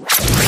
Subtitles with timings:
[0.00, 0.47] Thank you.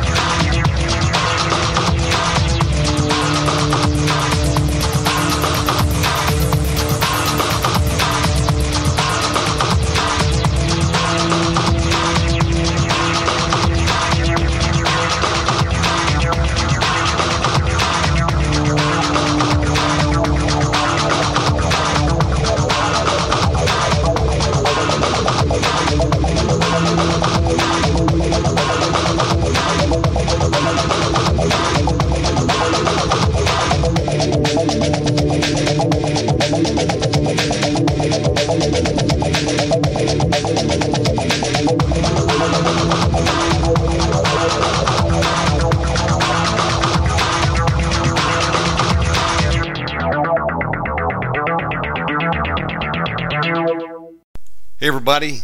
[55.11, 55.41] Everybody,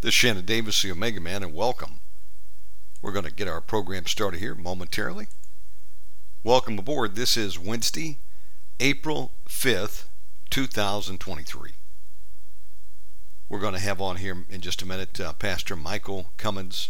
[0.00, 2.00] this is Shannon Davis, the Omega Man, and welcome.
[3.00, 5.28] We're going to get our program started here momentarily.
[6.42, 7.14] Welcome aboard.
[7.14, 8.18] This is Wednesday,
[8.80, 10.06] April 5th,
[10.50, 11.70] 2023.
[13.48, 16.88] We're going to have on here in just a minute uh, Pastor Michael Cummins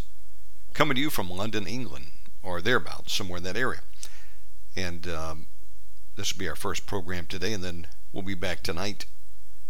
[0.73, 2.07] coming to you from London, England,
[2.41, 3.81] or thereabouts, somewhere in that area.
[4.75, 5.45] And um,
[6.15, 9.05] this will be our first program today, and then we'll be back tonight,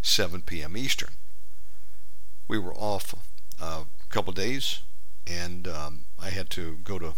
[0.02, 0.78] 7 p.m.
[0.78, 1.16] Eastern
[2.50, 3.16] we were off
[3.62, 4.80] uh, a couple days,
[5.26, 7.14] and um, I had to go to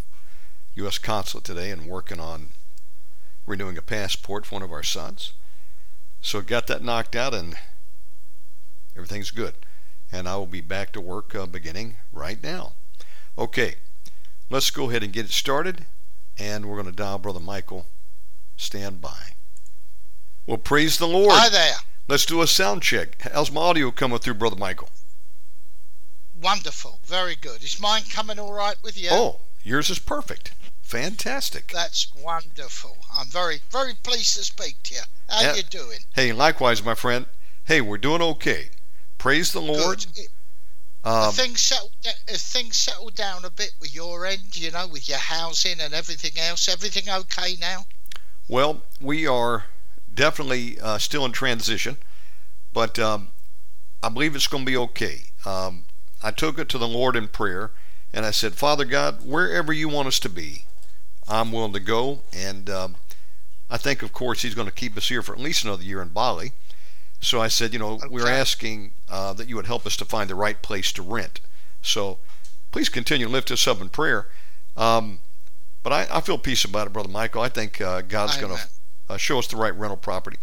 [0.76, 0.98] U.S.
[0.98, 2.50] consulate today and working on
[3.48, 5.34] renewing a passport for one of our sons.
[6.22, 7.56] So got that knocked out, and
[8.96, 9.56] everything's good.
[10.12, 12.74] And I will be back to work uh, beginning right now.
[13.38, 13.76] Okay,
[14.50, 15.86] let's go ahead and get it started,
[16.38, 17.88] and we're going to dial Brother Michael.
[18.58, 19.36] Stand by.
[20.46, 21.32] Well, praise the Lord.
[21.32, 21.78] Hi there.
[22.10, 23.16] Let's do a sound check.
[23.34, 24.90] How's my audio coming through, Brother Michael?
[26.42, 27.00] Wonderful.
[27.06, 27.64] Very good.
[27.64, 29.10] Is mine coming all right with you?
[29.12, 30.54] Oh, yours is perfect.
[30.82, 31.72] Fantastic.
[31.72, 32.98] That's wonderful.
[33.14, 35.02] I'm very, very pleased to speak to you.
[35.30, 35.54] How Yeah.
[35.56, 36.00] you doing?
[36.16, 37.26] Hey, likewise, my friend.
[37.66, 38.72] Hey, we're doing okay.
[39.18, 40.06] Praise the Lord.
[40.14, 40.28] Good.
[41.04, 41.92] Um, things settled?
[42.28, 44.56] Things settled down a bit with your end?
[44.56, 46.68] You know, with your housing and everything else.
[46.68, 47.86] Everything okay now?
[48.48, 49.66] well, we are
[50.14, 51.98] definitely uh, still in transition,
[52.74, 53.30] but um,
[54.04, 55.22] I believe it's going to be okay.
[55.46, 55.86] Um,
[56.24, 57.72] I took it to the Lord in prayer,
[58.14, 60.66] and I said, Father God, wherever you want us to be,
[61.28, 62.22] I'm willing to go.
[62.34, 62.96] And um,
[63.70, 66.02] I think, of course, He's going to keep us here for at least another year
[66.02, 66.52] in Bali.
[67.22, 70.30] So I said, you know, we're asking uh, that you would help us to find
[70.30, 71.40] the right place to rent.
[71.82, 72.18] So
[72.72, 74.28] please continue to lift us up in prayer.
[74.76, 75.20] Um,
[75.84, 77.42] but I, I feel peace about it, Brother Michael.
[77.42, 78.64] I think uh, God's going to
[79.10, 80.38] uh, show us the right rental property.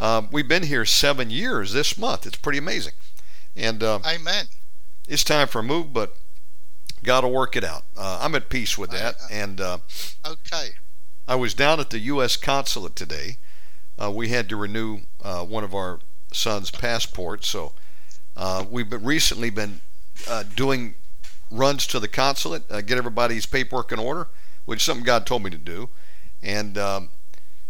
[0.00, 2.26] Um, we've been here seven years this month.
[2.26, 2.94] It's pretty amazing.
[3.54, 4.46] And uh, Amen.
[5.08, 6.16] It's time for a move, but
[7.02, 7.84] got to work it out.
[7.96, 9.16] Uh, I'm at peace with that.
[9.30, 9.78] I- And uh,
[10.26, 10.70] Okay.
[11.28, 12.36] I was down at the U.S.
[12.36, 13.36] consulate today.
[14.00, 16.00] Uh, we had to renew uh, one of our
[16.32, 17.72] son's passports, so
[18.36, 19.80] uh, we've been recently been
[20.28, 20.94] uh, doing
[21.50, 24.28] runs to the consulate, uh, get everybody's paperwork in order,
[24.64, 25.90] which is something God told me to do.
[26.42, 27.10] And um,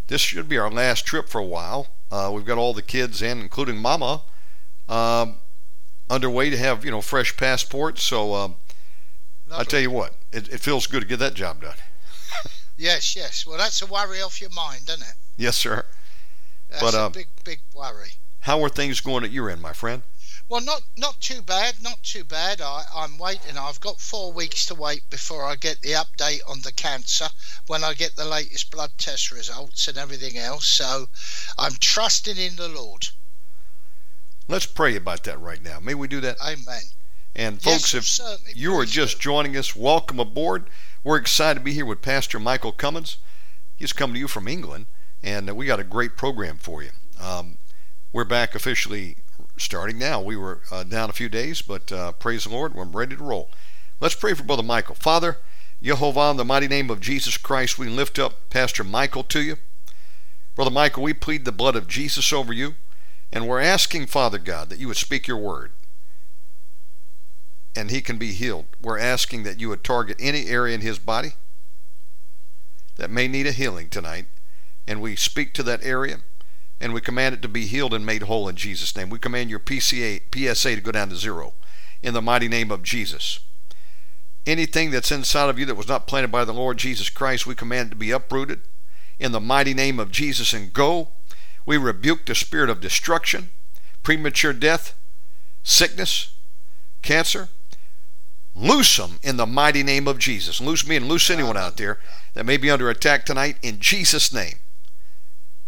[0.06, 1.88] this should be our last trip for a while.
[2.10, 4.22] Uh, we've got all the kids in, including Mama,
[4.88, 5.36] um,
[6.12, 8.02] underway to have you know fresh passports.
[8.02, 8.56] So um,
[9.50, 11.76] I tell you what, it, it feels good to get that job done.
[12.78, 13.46] Yes, yes.
[13.46, 15.14] Well, that's a worry off your mind, isn't it?
[15.36, 15.84] Yes, sir.
[16.68, 18.14] That's But, a um, big, big worry.
[18.40, 20.02] How are things going at your end, my friend?
[20.48, 22.60] Well, not not too bad, not too bad.
[22.60, 23.56] I, I'm waiting.
[23.56, 27.28] I've got four weeks to wait before I get the update on the cancer.
[27.68, 31.08] When I get the latest blood test results and everything else, so
[31.58, 33.08] I'm trusting in the Lord.
[34.52, 35.80] Let's pray about that right now.
[35.80, 36.36] May we do that?
[36.42, 36.82] Amen.
[37.34, 40.68] And Yes, folks, if you are just joining us, welcome aboard.
[41.02, 43.16] We're excited to be here with Pastor Michael Cummins.
[43.76, 44.88] He's coming to you from England,
[45.22, 46.90] and we got a great program for you.
[47.18, 47.56] Um,
[48.12, 49.16] we're back officially
[49.56, 50.20] starting now.
[50.20, 53.24] We were uh, down a few days, but uh, praise the Lord, we're ready to
[53.24, 53.48] roll.
[54.00, 54.96] Let's pray for Brother Michael.
[54.96, 55.38] Father,
[55.82, 59.56] Jehovah, in the mighty name of Jesus Christ, we lift up Pastor Michael to you.
[60.54, 62.74] Brother Michael, we plead the blood of Jesus over you,
[63.32, 65.72] and we're asking, Father God, that you would speak your word
[67.74, 68.66] and he can be healed.
[68.80, 71.32] We're asking that you would target any area in his body
[72.96, 74.26] that may need a healing tonight,
[74.86, 76.18] and we speak to that area
[76.80, 79.08] and we command it to be healed and made whole in Jesus' name.
[79.08, 81.54] We command your PCA, PSA to go down to zero
[82.02, 83.38] in the mighty name of Jesus.
[84.44, 87.54] Anything that's inside of you that was not planted by the Lord Jesus Christ, we
[87.54, 88.62] command it to be uprooted
[89.20, 91.10] in the mighty name of Jesus and go.
[91.64, 93.50] We rebuke the spirit of destruction,
[94.02, 94.94] premature death,
[95.62, 96.34] sickness,
[97.02, 97.48] cancer.
[98.54, 100.60] Loose them in the mighty name of Jesus.
[100.60, 101.98] Loose me and loose anyone out there
[102.34, 104.56] that may be under attack tonight in Jesus' name.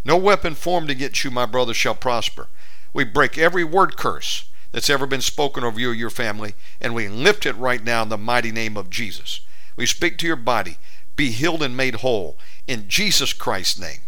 [0.04, 2.48] No weapon formed against you, my brother, shall prosper.
[2.92, 6.94] We break every word curse that's ever been spoken over you or your family, and
[6.94, 9.40] we lift it right now in the mighty name of Jesus.
[9.76, 10.78] We speak to your body.
[11.16, 12.36] Be healed and made whole
[12.66, 14.00] in Jesus Christ's name.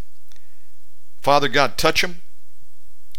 [1.26, 2.22] Father God, touch him.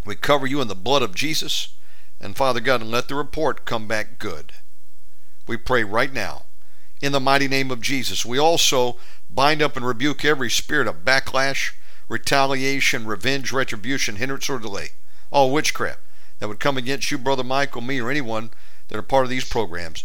[0.06, 1.74] We cover you in the blood of Jesus.
[2.18, 4.54] And Father God, and let the report come back good.
[5.46, 6.46] We pray right now
[7.02, 8.24] in the mighty name of Jesus.
[8.24, 8.96] We also
[9.28, 11.72] bind up and rebuke every spirit of backlash,
[12.08, 14.92] retaliation, revenge, retribution, hindrance, or delay,
[15.30, 16.00] all witchcraft
[16.38, 18.48] that would come against you, Brother Michael, me, or anyone
[18.88, 20.04] that are part of these programs.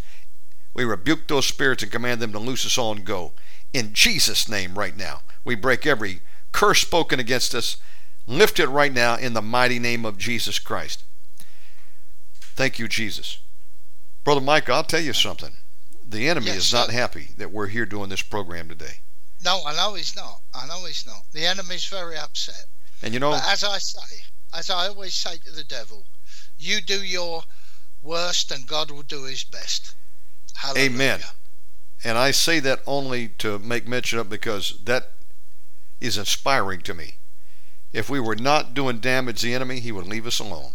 [0.73, 3.31] We rebuke those spirits and command them to loose us all and go.
[3.71, 6.19] In Jesus' name, right now, we break every
[6.51, 7.77] curse spoken against us.
[8.25, 11.03] Lift it right now in the mighty name of Jesus Christ.
[12.55, 13.39] Thank you, Jesus.
[14.23, 15.57] Brother Mike, I'll tell you something.
[16.07, 18.99] The enemy yes, is not happy that we're here doing this program today.
[19.43, 20.41] No, I know he's not.
[20.53, 21.23] I know he's not.
[21.31, 22.65] The enemy's very upset.
[23.01, 24.23] And you know, but as I say,
[24.53, 26.05] as I always say to the devil,
[26.57, 27.43] you do your
[28.01, 29.95] worst and God will do his best.
[30.55, 30.89] Hallelujah.
[30.89, 31.19] Amen.
[32.03, 35.13] And I say that only to make mention of because that
[35.99, 37.15] is inspiring to me.
[37.93, 40.73] If we were not doing damage to the enemy, he would leave us alone.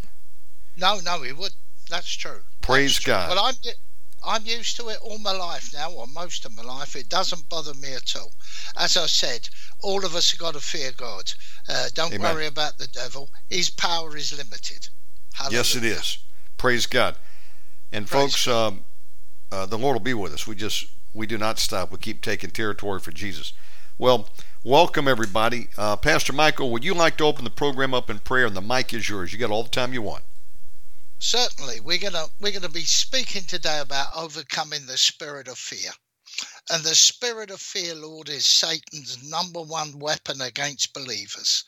[0.77, 1.53] No, no, he would.
[1.91, 2.41] That's true.
[2.61, 3.31] Praise That's God.
[3.31, 3.55] Well, I'm
[4.25, 6.97] I'm used to it all my life now, or most of my life.
[6.97, 8.33] It doesn't bother me at all.
[8.77, 9.49] As I said,
[9.81, 11.33] all of us have got to fear God.
[11.69, 12.35] Uh, don't Amen.
[12.35, 13.31] worry about the devil.
[13.49, 14.89] His power is limited.
[15.35, 15.59] Hallelujah.
[15.59, 16.19] Yes, it is.
[16.57, 17.17] Praise God.
[17.93, 18.67] And Praise folks, God.
[18.67, 18.85] Um,
[19.51, 20.47] uh, the Lord will be with us.
[20.47, 21.91] We just we do not stop.
[21.91, 23.53] We keep taking territory for Jesus.
[23.99, 24.29] Well,
[24.65, 25.69] welcome everybody.
[25.77, 28.47] Uh, Pastor Michael, would you like to open the program up in prayer?
[28.47, 29.33] And the mic is yours.
[29.33, 30.25] You got all the time you want.
[31.19, 35.91] Certainly, we're gonna we're gonna be speaking today about overcoming the spirit of fear.
[36.71, 41.65] And the spirit of fear, Lord, is Satan's number one weapon against believers.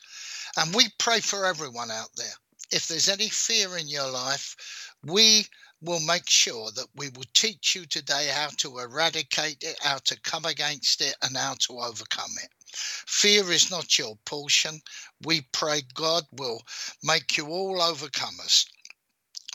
[0.57, 2.33] And we pray for everyone out there.
[2.71, 4.55] If there's any fear in your life,
[5.03, 5.47] we
[5.81, 10.19] will make sure that we will teach you today how to eradicate it, how to
[10.21, 12.49] come against it, and how to overcome it.
[12.73, 14.81] Fear is not your portion.
[15.23, 16.63] We pray God will
[17.03, 18.65] make you all overcomers.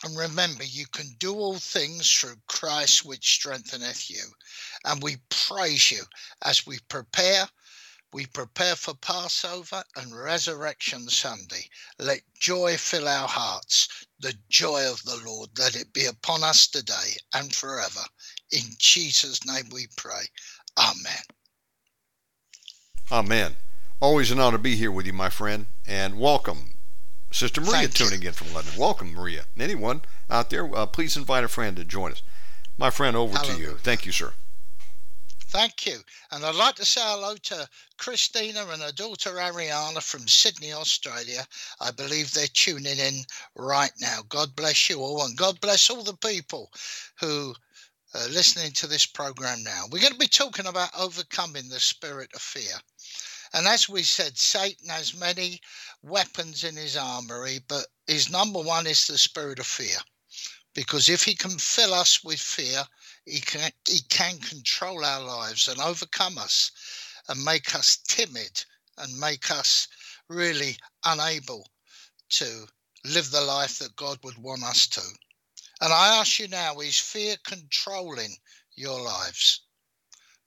[0.04, 4.24] And remember, you can do all things through Christ which strengtheneth you.
[4.84, 6.04] And we praise you
[6.42, 7.48] as we prepare.
[8.12, 11.68] We prepare for Passover and Resurrection Sunday.
[11.98, 13.88] Let joy fill our hearts,
[14.20, 15.50] the joy of the Lord.
[15.58, 18.04] Let it be upon us today and forever.
[18.52, 20.26] In Jesus' name we pray.
[20.78, 21.22] Amen.
[23.10, 23.54] Amen.
[24.00, 26.74] Always an honor to be here with you, my friend, and welcome
[27.30, 28.72] Sister Maria Thank tuning in from London.
[28.76, 29.44] Welcome, Maria.
[29.56, 32.22] Anyone out there, uh, please invite a friend to join us.
[32.76, 33.56] My friend, over Hallelujah.
[33.56, 33.78] to you.
[33.78, 34.32] Thank you, sir.
[35.48, 35.98] Thank you.
[36.32, 41.46] And I'd like to say hello to Christina and her daughter Ariana from Sydney, Australia.
[41.80, 43.22] I believe they're tuning in
[43.54, 44.22] right now.
[44.28, 46.72] God bless you all, and God bless all the people
[47.20, 47.54] who
[48.16, 49.84] are listening to this program now.
[49.90, 52.74] We're going to be talking about overcoming the spirit of fear.
[53.52, 55.60] And as we said, Satan has many
[56.02, 59.98] weapons in his armory, but his number one is the spirit of fear.
[60.74, 62.84] Because if he can fill us with fear,
[63.24, 66.70] he can, he can control our lives and overcome us
[67.28, 68.64] and make us timid
[68.98, 69.88] and make us
[70.28, 71.66] really unable
[72.28, 72.66] to
[73.04, 75.02] live the life that God would want us to.
[75.80, 78.36] And I ask you now, is fear controlling
[78.74, 79.62] your lives?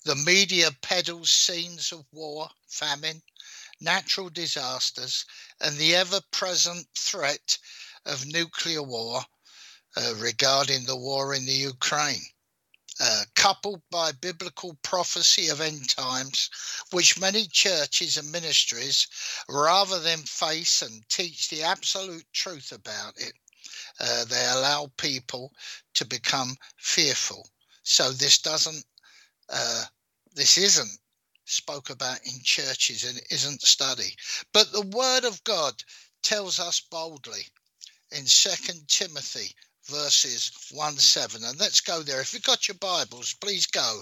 [0.05, 3.23] The media peddles scenes of war, famine,
[3.79, 5.25] natural disasters,
[5.59, 7.57] and the ever present threat
[8.05, 9.25] of nuclear war
[9.95, 12.25] uh, regarding the war in the Ukraine.
[12.99, 16.49] uh, coupled by biblical prophecy of end times,
[16.91, 19.07] which many churches and ministries,
[19.49, 23.33] rather than face and teach the absolute truth about it,
[23.99, 25.53] uh, they allow people
[25.95, 27.47] to become fearful.
[27.83, 28.83] So this doesn't,
[29.49, 29.85] uh,
[30.35, 30.99] this isn't
[31.45, 34.15] spoke about in churches and isn't studied.
[34.53, 35.73] But the Word of God
[36.21, 37.47] tells us boldly
[38.11, 39.55] in Second Timothy
[39.89, 41.43] verses 1 7.
[41.43, 42.21] And let's go there.
[42.21, 44.01] If you've got your Bibles, please go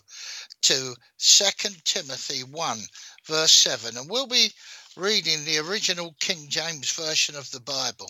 [0.64, 2.80] to Second Timothy 1
[3.26, 3.98] verse 7.
[3.98, 4.52] And we'll be
[4.98, 8.10] reading the original King James Version of the Bible,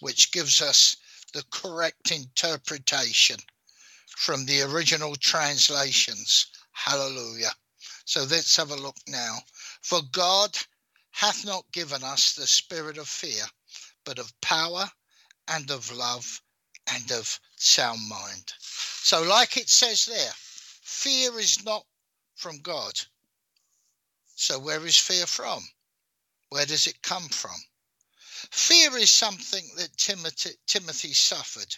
[0.00, 0.96] which gives us
[1.32, 3.36] the correct interpretation
[4.16, 6.46] from the original translations.
[6.72, 7.52] Hallelujah.
[8.04, 9.38] So let's have a look now.
[9.82, 10.56] For God
[11.10, 13.44] hath not given us the spirit of fear,
[14.04, 14.90] but of power
[15.48, 16.42] and of love
[16.92, 18.52] and of sound mind.
[18.58, 21.84] So, like it says there, fear is not
[22.34, 23.00] from God.
[24.34, 25.62] So, where is fear from?
[26.50, 27.56] Where does it come from?
[28.50, 31.76] Fear is something that Timothy, Timothy suffered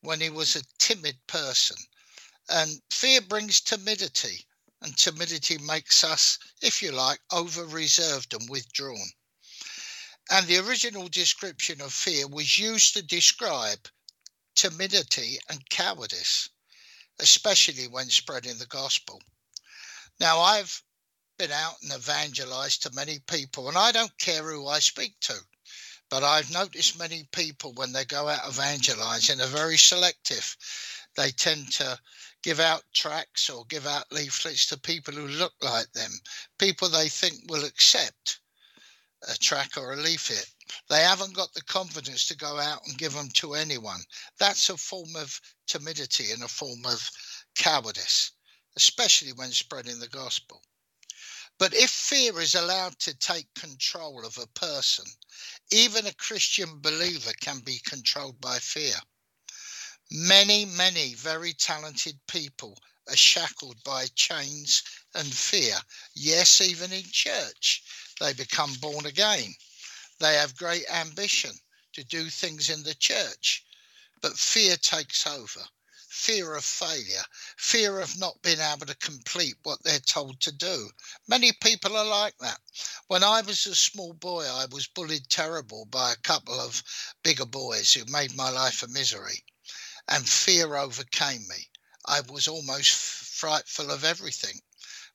[0.00, 1.76] when he was a timid person.
[2.48, 4.46] And fear brings timidity
[4.80, 9.12] and timidity makes us, if you like, over reserved and withdrawn.
[10.30, 13.88] And the original description of fear was used to describe
[14.54, 16.48] timidity and cowardice,
[17.18, 19.20] especially when spreading the gospel.
[20.20, 20.82] Now, I've
[21.38, 25.40] been out and evangelized to many people, and I don't care who I speak to,
[26.12, 30.58] but I've noticed many people when they go out evangelizing are very selective.
[31.16, 31.98] They tend to
[32.42, 36.10] give out tracts or give out leaflets to people who look like them,
[36.58, 38.40] people they think will accept
[39.26, 40.50] a track or a leaflet.
[40.90, 44.02] They haven't got the confidence to go out and give them to anyone.
[44.38, 47.10] That's a form of timidity and a form of
[47.54, 48.32] cowardice,
[48.76, 50.60] especially when spreading the gospel.
[51.62, 55.04] But if fear is allowed to take control of a person,
[55.70, 59.00] even a Christian believer can be controlled by fear.
[60.10, 62.76] Many, many very talented people
[63.08, 64.82] are shackled by chains
[65.14, 65.80] and fear.
[66.16, 67.84] Yes, even in church,
[68.18, 69.54] they become born again.
[70.18, 71.52] They have great ambition
[71.92, 73.64] to do things in the church,
[74.20, 75.64] but fear takes over.
[76.14, 77.24] Fear of failure,
[77.56, 80.92] fear of not being able to complete what they're told to do.
[81.26, 82.60] Many people are like that.
[83.06, 86.84] When I was a small boy, I was bullied terrible by a couple of
[87.22, 89.42] bigger boys who made my life a misery
[90.06, 91.70] and fear overcame me.
[92.04, 94.60] I was almost frightful of everything.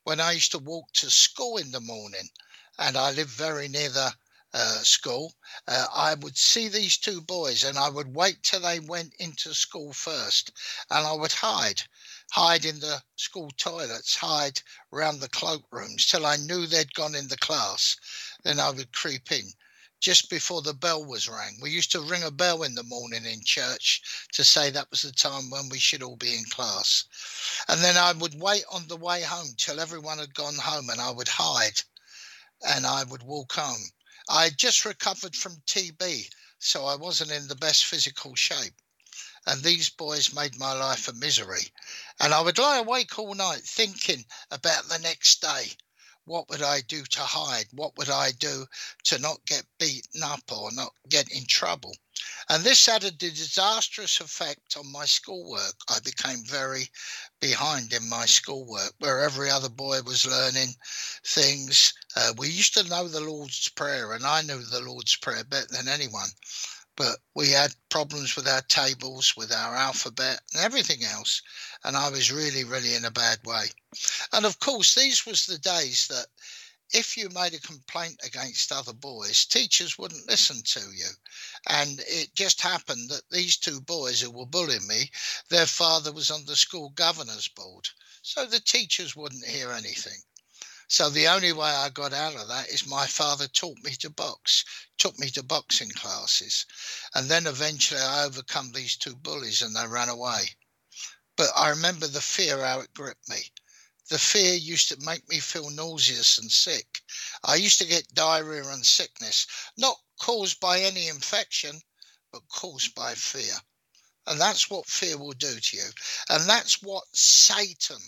[0.01, 2.31] When I used to walk to school in the morning,
[2.79, 4.15] and I lived very near the
[4.53, 5.33] uh, school,
[5.67, 9.53] uh, I would see these two boys and I would wait till they went into
[9.53, 10.51] school first
[10.89, 11.83] and I would hide,
[12.31, 14.61] hide in the school toilets, hide
[14.91, 17.97] round the cloakrooms till I knew they'd gone in the class.
[18.43, 19.51] Then I would creep in
[19.99, 21.57] just before the bell was rang.
[21.61, 24.01] We used to ring a bell in the morning in church
[24.33, 27.03] to say that was the time when we should all be in class.
[27.67, 31.01] And then I would wait on the way home till everyone had gone home and
[31.01, 31.81] I would hide
[32.67, 33.91] and I would walk home.
[34.29, 36.29] I just recovered from TB,
[36.59, 38.73] so I wasn't in the best physical shape.
[39.45, 41.71] And these boys made my life a misery.
[42.19, 45.77] And I would lie awake all night thinking about the next day
[46.27, 47.67] what would I do to hide?
[47.71, 48.67] What would I do
[49.05, 51.95] to not get beaten up or not get in trouble?
[52.49, 55.75] And this had a disastrous effect on my schoolwork.
[55.87, 56.91] I became very
[57.39, 60.73] behind in my schoolwork, where every other boy was learning
[61.25, 61.93] things.
[62.15, 65.67] Uh, we used to know the Lord's Prayer, and I knew the Lord's Prayer better
[65.71, 66.29] than anyone
[66.97, 71.41] but we had problems with our tables, with our alphabet, and everything else.
[71.83, 73.67] And I was really, really in a bad way.
[74.33, 76.25] And of course, these was the days that
[76.93, 81.09] if you made a complaint against other boys, teachers wouldn't listen to you.
[81.67, 85.11] And it just happened that these two boys who were bullying me,
[85.49, 87.89] their father was on the school governor's board.
[88.21, 90.21] So the teachers wouldn't hear anything.
[90.87, 94.09] So the only way I got out of that is my father taught me to
[94.09, 94.63] box,
[94.97, 96.65] took me to boxing classes.
[97.13, 100.55] And then eventually I overcome these two bullies and they ran away.
[101.35, 103.51] But I remember the fear how it gripped me.
[104.09, 107.01] The fear used to make me feel nauseous and sick.
[107.43, 109.47] I used to get diarrhea and sickness,
[109.77, 111.81] not caused by any infection,
[112.31, 113.55] but caused by fear.
[114.25, 115.89] And that's what fear will do to you.
[116.29, 118.01] And that's what Satan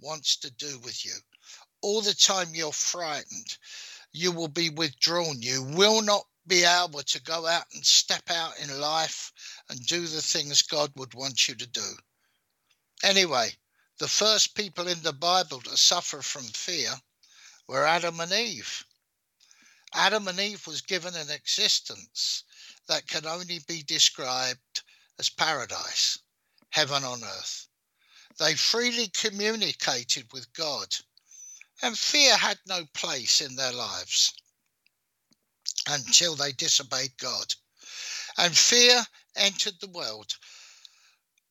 [0.00, 1.14] wants to do with you
[1.84, 3.58] all the time you're frightened,
[4.10, 5.42] you will be withdrawn.
[5.42, 9.30] You will not be able to go out and step out in life
[9.68, 11.90] and do the things God would want you to do.
[13.02, 13.52] Anyway,
[13.98, 17.00] The first people in the Bible to suffer from fear
[17.68, 18.84] were Adam and Eve.
[19.92, 22.42] Adam and Eve was given an existence
[22.88, 24.82] that can only be described
[25.18, 26.18] as paradise,
[26.70, 27.68] heaven on earth.
[28.38, 30.96] They freely communicated with God,
[31.80, 34.34] and fear had no place in their lives
[35.86, 37.54] until they disobeyed God.
[38.36, 40.36] And fear entered the world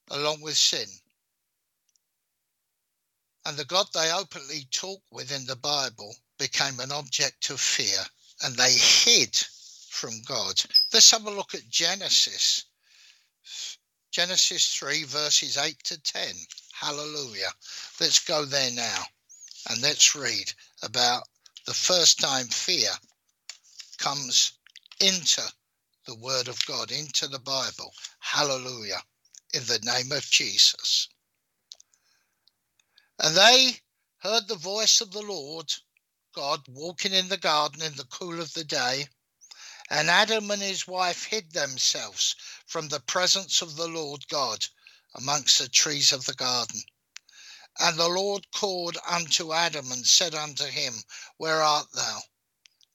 [0.10, 0.90] along with sin.
[3.46, 8.00] And the God they openly talk with in the Bible became an object of fear,
[8.42, 9.36] and they hid
[9.90, 10.62] from God.
[10.92, 12.66] Let's have a look at Genesis.
[14.12, 16.36] Genesis 3, verses 8 to 10.
[16.74, 17.54] Hallelujah.
[18.00, 19.04] Let's go there now
[19.70, 21.24] and let's read about
[21.66, 22.90] the first time fear
[23.98, 24.54] comes
[25.00, 25.42] into
[26.06, 27.94] the Word of God, into the Bible.
[28.20, 29.02] Hallelujah.
[29.54, 31.08] In the name of Jesus.
[33.24, 33.80] And they
[34.18, 35.74] heard the voice of the Lord
[36.36, 39.08] God walking in the garden in the cool of the day.
[39.90, 42.36] And Adam and his wife hid themselves
[42.68, 44.66] from the presence of the Lord God
[45.16, 46.84] amongst the trees of the garden.
[47.80, 51.06] And the Lord called unto Adam and said unto him,
[51.38, 52.24] Where art thou?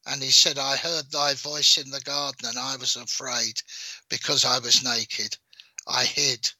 [0.04, 3.62] And he said, I heard thy voice in the garden, and I was afraid
[4.10, 5.38] because I was naked.
[5.86, 6.52] I hid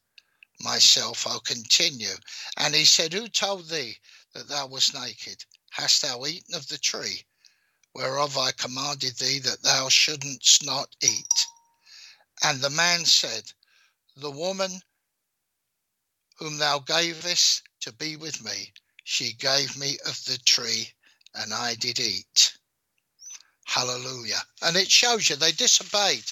[0.61, 1.25] myself.
[1.27, 2.15] I'll continue.
[2.57, 3.97] And he said, Who told thee
[4.33, 5.45] that thou wast naked?
[5.71, 7.25] Hast thou eaten of the tree
[7.93, 11.47] whereof I commanded thee that thou shouldn't not eat?
[12.43, 13.51] And the man said,
[14.15, 14.81] The woman
[16.37, 18.73] whom thou gavest to be with me,
[19.03, 20.93] she gave me of the tree,
[21.35, 22.57] and I did eat.
[23.65, 24.41] Hallelujah.
[24.61, 26.23] And it shows you they disobeyed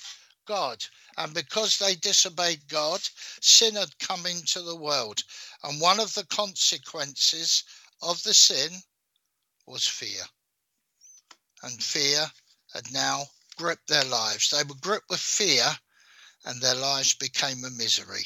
[0.46, 0.84] God.
[1.18, 3.02] And because they disobeyed God,
[3.42, 5.24] sin had come into the world.
[5.64, 7.64] And one of the consequences
[8.02, 8.84] of the sin
[9.66, 10.24] was fear.
[11.64, 12.32] And fear
[12.74, 14.52] had now gripped their lives.
[14.52, 15.80] They were gripped with fear,
[16.46, 18.26] and their lives became a misery.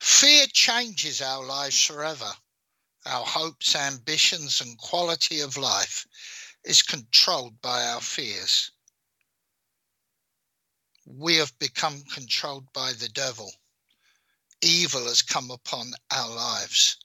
[0.00, 2.30] Fear changes our lives forever.
[3.06, 6.06] Our hopes, ambitions, and quality of life
[6.64, 8.70] is controlled by our fears.
[11.06, 13.54] We have become controlled by the devil.
[14.62, 16.96] Evil has come upon our lives.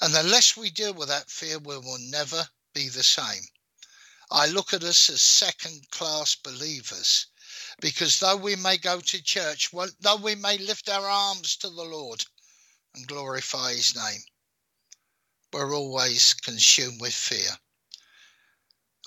[0.00, 3.48] And unless we deal with that fear, we will never be the same.
[4.30, 7.26] I look at us as second class believers
[7.80, 11.70] because though we may go to church, well, though we may lift our arms to
[11.70, 12.24] the Lord
[12.94, 14.22] and glorify his name,
[15.52, 17.58] we're always consumed with fear.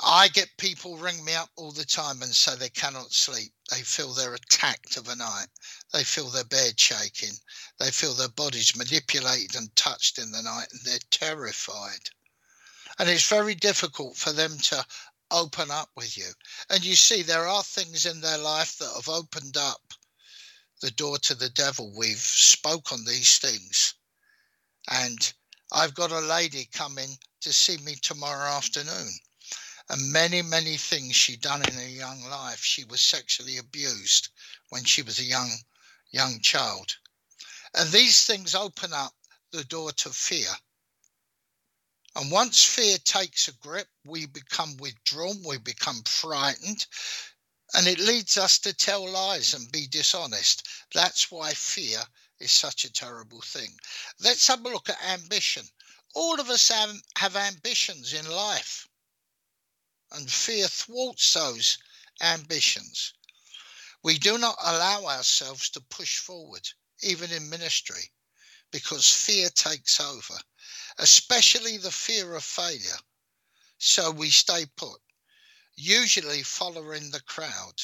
[0.01, 3.51] I get people ring me up all the time and say they cannot sleep.
[3.69, 5.47] They feel they're attacked of a night.
[5.91, 7.37] They feel their bed shaking.
[7.79, 12.11] They feel their bodies manipulated and touched in the night and they're terrified.
[12.97, 14.85] And it's very difficult for them to
[15.31, 16.31] open up with you.
[16.69, 19.93] And you see, there are things in their life that have opened up
[20.79, 21.91] the door to the devil.
[21.93, 23.95] We've spoke on these things.
[24.89, 25.33] And
[25.73, 29.11] I've got a lady coming to see me tomorrow afternoon
[29.89, 32.63] and many, many things she'd done in her young life.
[32.63, 34.29] She was sexually abused
[34.69, 35.49] when she was a young,
[36.11, 36.95] young child.
[37.73, 39.13] And these things open up
[39.51, 40.49] the door to fear.
[42.15, 46.85] And once fear takes a grip, we become withdrawn, we become frightened,
[47.73, 50.67] and it leads us to tell lies and be dishonest.
[50.93, 52.03] That's why fear
[52.39, 53.77] is such a terrible thing.
[54.19, 55.67] Let's have a look at ambition.
[56.13, 58.88] All of us have, have ambitions in life
[60.11, 61.77] and fear thwarts those
[62.21, 63.13] ambitions.
[64.03, 66.67] We do not allow ourselves to push forward,
[67.01, 68.11] even in ministry,
[68.71, 70.39] because fear takes over,
[70.97, 72.99] especially the fear of failure.
[73.77, 75.01] So we stay put,
[75.75, 77.75] usually following the crowd.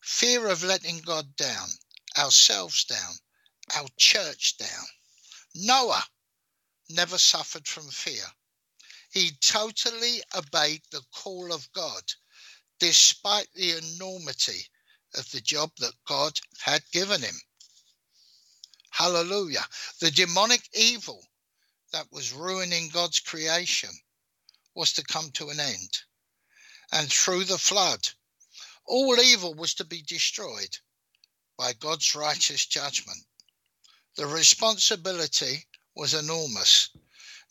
[0.00, 1.68] Fear of letting God down,
[2.16, 3.14] ourselves down,
[3.74, 4.86] our church down.
[5.54, 6.04] Noah
[6.90, 8.24] never suffered from fear.
[9.14, 12.02] He totally obeyed the call of God,
[12.80, 14.66] despite the enormity
[15.14, 17.40] of the job that God had given him.
[18.90, 19.68] Hallelujah.
[20.00, 21.24] The demonic evil
[21.92, 23.90] that was ruining God's creation
[24.74, 26.02] was to come to an end.
[26.90, 28.08] And through the flood,
[28.84, 30.76] all evil was to be destroyed
[31.56, 33.24] by God's righteous judgment.
[34.16, 36.90] The responsibility was enormous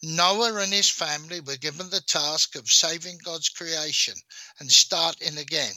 [0.05, 4.15] Noah and his family were given the task of saving God's creation
[4.59, 5.73] and starting again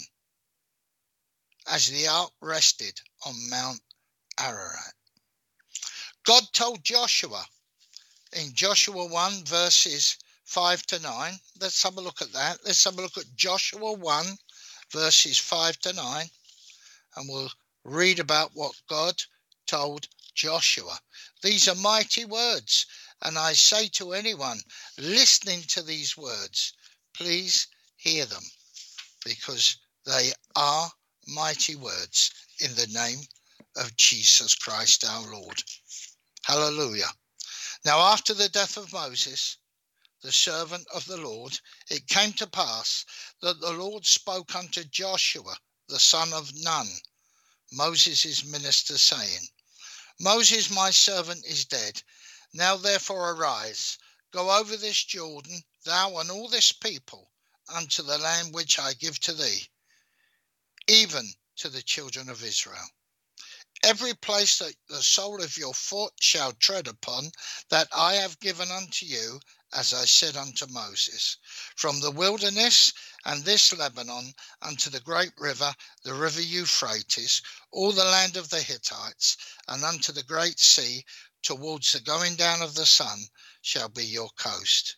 [1.68, 3.80] as the ark rested on Mount
[4.36, 4.94] Ararat.
[6.24, 7.46] God told Joshua
[8.32, 11.40] in Joshua 1, verses 5 to 9.
[11.60, 12.58] Let's have a look at that.
[12.64, 14.26] Let's have a look at Joshua 1,
[14.90, 16.30] verses 5 to 9,
[17.14, 17.52] and we'll
[17.84, 19.14] read about what God
[19.68, 20.98] told Joshua.
[21.42, 22.86] These are mighty words,
[23.22, 24.60] and I say to anyone
[24.98, 26.72] listening to these words,
[27.14, 28.42] please hear them,
[29.24, 30.90] because they are
[31.26, 33.20] mighty words in the name
[33.76, 35.62] of Jesus Christ our Lord.
[36.44, 37.10] Hallelujah.
[37.84, 39.56] Now, after the death of Moses,
[40.22, 41.58] the servant of the Lord,
[41.90, 43.04] it came to pass
[43.42, 45.56] that the Lord spoke unto Joshua,
[45.88, 46.88] the son of Nun,
[47.72, 49.48] Moses' minister, saying,
[50.18, 52.02] Moses, my servant, is dead.
[52.58, 53.98] Now therefore arise,
[54.30, 57.30] go over this Jordan, thou and all this people,
[57.68, 59.68] unto the land which I give to thee,
[60.86, 62.88] even to the children of Israel.
[63.82, 67.32] Every place that the sole of your foot shall tread upon,
[67.68, 71.36] that I have given unto you, as I said unto Moses,
[71.76, 72.94] from the wilderness
[73.26, 78.62] and this Lebanon unto the great river, the river Euphrates, all the land of the
[78.62, 79.36] Hittites,
[79.68, 81.04] and unto the great sea,
[81.46, 83.30] towards the going down of the sun,
[83.62, 84.96] shall be your coast.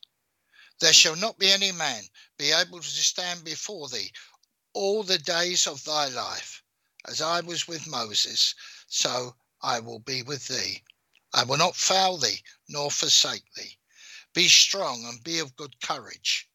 [0.78, 2.08] There shall not be any man
[2.38, 4.14] be able to stand before thee
[4.72, 6.62] all the days of thy life.
[7.04, 8.54] As I was with Moses,
[8.88, 10.84] so I will be with thee.
[11.34, 13.78] I will not fail thee, nor forsake thee.
[14.32, 16.48] Be strong and be of good courage.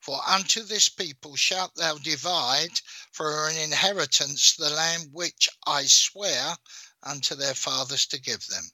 [0.00, 2.80] For unto this people shalt thou divide
[3.12, 6.58] for an inheritance the land which I swear
[7.04, 8.72] unto their fathers to give them.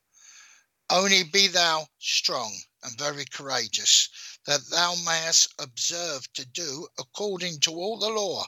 [0.90, 4.08] Only be thou strong and very courageous,
[4.46, 8.46] that thou mayest observe to do according to all the law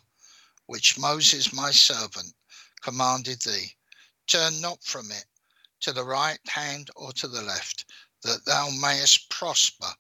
[0.65, 2.35] which Moses my servant
[2.81, 3.77] commanded thee.
[4.27, 5.27] Turn not from it
[5.81, 7.85] to the right hand or to the left,
[8.23, 9.97] that thou mayest prosper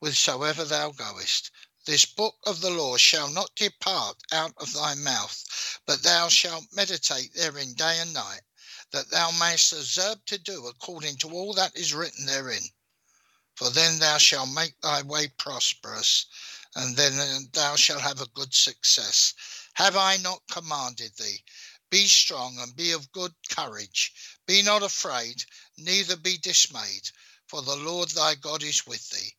[0.00, 1.50] whithersoever thou goest.
[1.86, 6.70] This book of the law shall not depart out of thy mouth, but thou shalt
[6.72, 8.42] meditate therein day and night,
[8.92, 12.62] that thou mayest observe to do according to all that is written therein.
[13.54, 16.26] For then thou shalt make thy way prosperous,
[16.74, 19.34] and then thou shalt have a good success.
[19.74, 21.42] Have I not commanded thee?
[21.90, 24.12] Be strong and be of good courage.
[24.46, 25.44] Be not afraid,
[25.76, 27.10] neither be dismayed,
[27.46, 29.34] for the Lord thy God is with thee,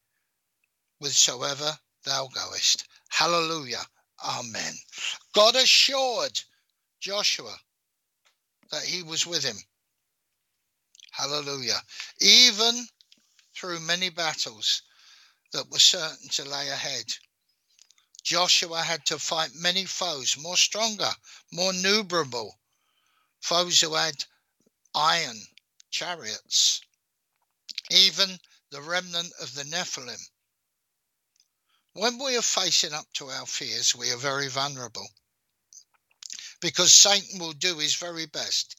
[0.99, 2.85] whithersoever thou goest.
[3.09, 3.87] Hallelujah.
[4.23, 4.73] Amen.
[5.33, 6.41] God assured
[6.99, 7.59] Joshua
[8.71, 9.57] that he was with him.
[11.11, 11.81] Hallelujah.
[12.19, 12.87] Even
[13.55, 14.81] through many battles
[15.51, 17.05] that were certain to lay ahead.
[18.23, 21.11] Joshua had to fight many foes, more stronger,
[21.51, 22.59] more numerable,
[23.41, 24.25] foes who had
[24.93, 25.47] iron
[25.89, 26.81] chariots,
[27.89, 30.29] even the remnant of the Nephilim.
[31.93, 35.09] When we are facing up to our fears, we are very vulnerable
[36.59, 38.75] because Satan will do his very best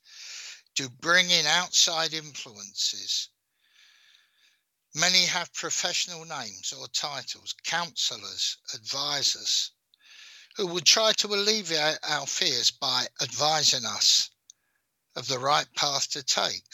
[0.76, 3.28] to bring in outside influences
[4.94, 9.70] Many have professional names or titles, counselors, advisors,
[10.56, 14.30] who will try to alleviate our fears by advising us
[15.14, 16.66] of the right path to take.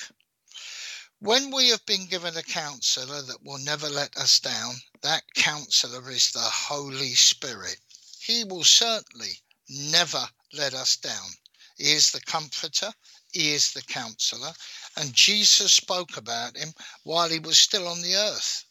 [1.18, 6.10] When we have been given a counselor that will never let us down, that counselor
[6.10, 7.80] is the Holy Spirit.
[8.18, 11.30] He will certainly never let us down.
[11.76, 12.92] He is the comforter,
[13.32, 14.52] he is the counselor,
[14.96, 16.72] and Jesus spoke about him
[17.04, 18.64] while he was still on the earth.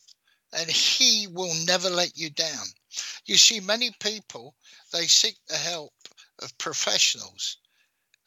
[0.54, 2.66] And he will never let you down.
[3.26, 4.56] You see, many people,
[4.92, 5.94] they seek the help
[6.40, 7.58] of professionals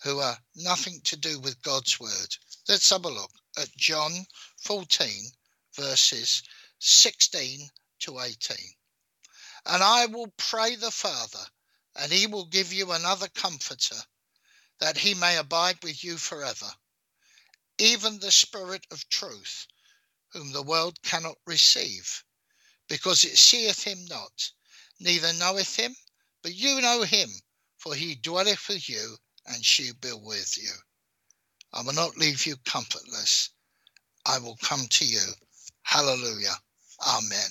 [0.02, 2.37] who are nothing to do with God's word.
[2.68, 4.12] Let's have a look at John
[4.62, 5.08] 14,
[5.74, 6.42] verses
[6.78, 7.68] 16
[8.00, 8.56] to 18.
[9.66, 11.44] And I will pray the Father,
[11.98, 13.96] and he will give you another comforter,
[14.80, 16.66] that he may abide with you forever
[17.78, 19.66] even the Spirit of truth,
[20.32, 22.24] whom the world cannot receive,
[22.88, 24.50] because it seeth him not,
[25.00, 25.94] neither knoweth him,
[26.42, 27.30] but you know him,
[27.76, 30.72] for he dwelleth with you and shall be with you.
[31.72, 33.50] I will not leave you comfortless.
[34.26, 35.26] I will come to you.
[35.82, 36.54] Hallelujah.
[37.06, 37.48] Amen.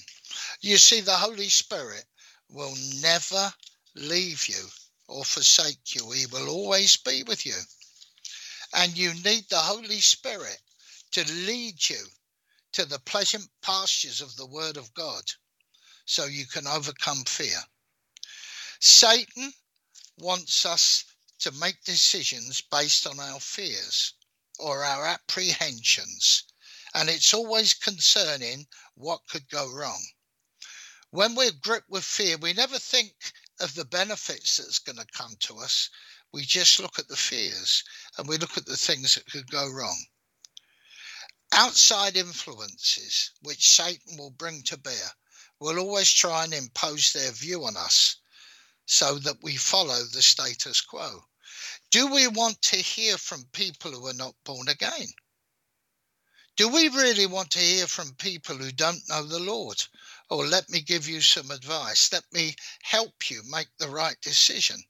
[0.61, 2.03] You see, the Holy Spirit
[2.49, 3.53] will never
[3.97, 4.63] leave you
[5.07, 6.11] or forsake you.
[6.11, 7.55] He will always be with you.
[8.75, 10.59] And you need the Holy Spirit
[11.11, 12.03] to lead you
[12.73, 15.23] to the pleasant pastures of the Word of God
[16.05, 17.59] so you can overcome fear.
[18.79, 19.53] Satan
[20.19, 21.05] wants us
[21.39, 24.13] to make decisions based on our fears
[24.59, 26.43] or our apprehensions.
[26.93, 30.01] and it's always concerning what could go wrong.
[31.11, 33.13] When we're gripped with fear, we never think
[33.59, 35.89] of the benefits that's going to come to us.
[36.31, 37.83] We just look at the fears
[38.17, 40.05] and we look at the things that could go wrong.
[41.53, 45.11] Outside influences, which Satan will bring to bear,
[45.59, 48.17] will always try and impose their view on us
[48.85, 51.25] so that we follow the status quo.
[51.89, 55.07] Do we want to hear from people who are not born again?
[56.57, 59.83] Do we really want to hear from people who don't know the Lord?
[60.29, 62.11] Or let me give you some advice.
[62.11, 64.83] Let me help you make the right decision.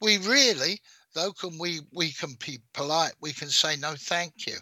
[0.00, 0.82] We really,
[1.14, 4.58] though can we we can be polite, we can say no thank you.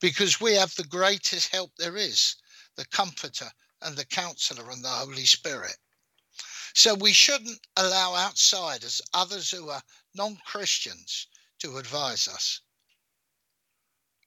[0.00, 2.36] Because we have the greatest help there is,
[2.76, 5.76] the comforter and the counselor and the Holy Spirit.
[6.74, 9.82] So we shouldn't allow outsiders, others who are
[10.14, 11.26] non Christians,
[11.58, 12.60] to advise us.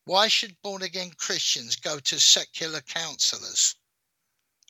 [0.03, 3.75] Why should born again Christians go to secular counselors?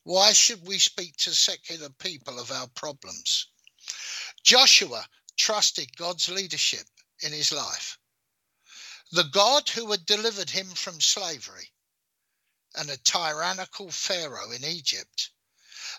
[0.03, 3.47] Why should we speak to secular people of our problems?
[4.43, 6.87] Joshua trusted God's leadership
[7.21, 7.97] in his life.
[9.11, 11.73] The God who had delivered him from slavery
[12.75, 15.31] and a tyrannical Pharaoh in Egypt,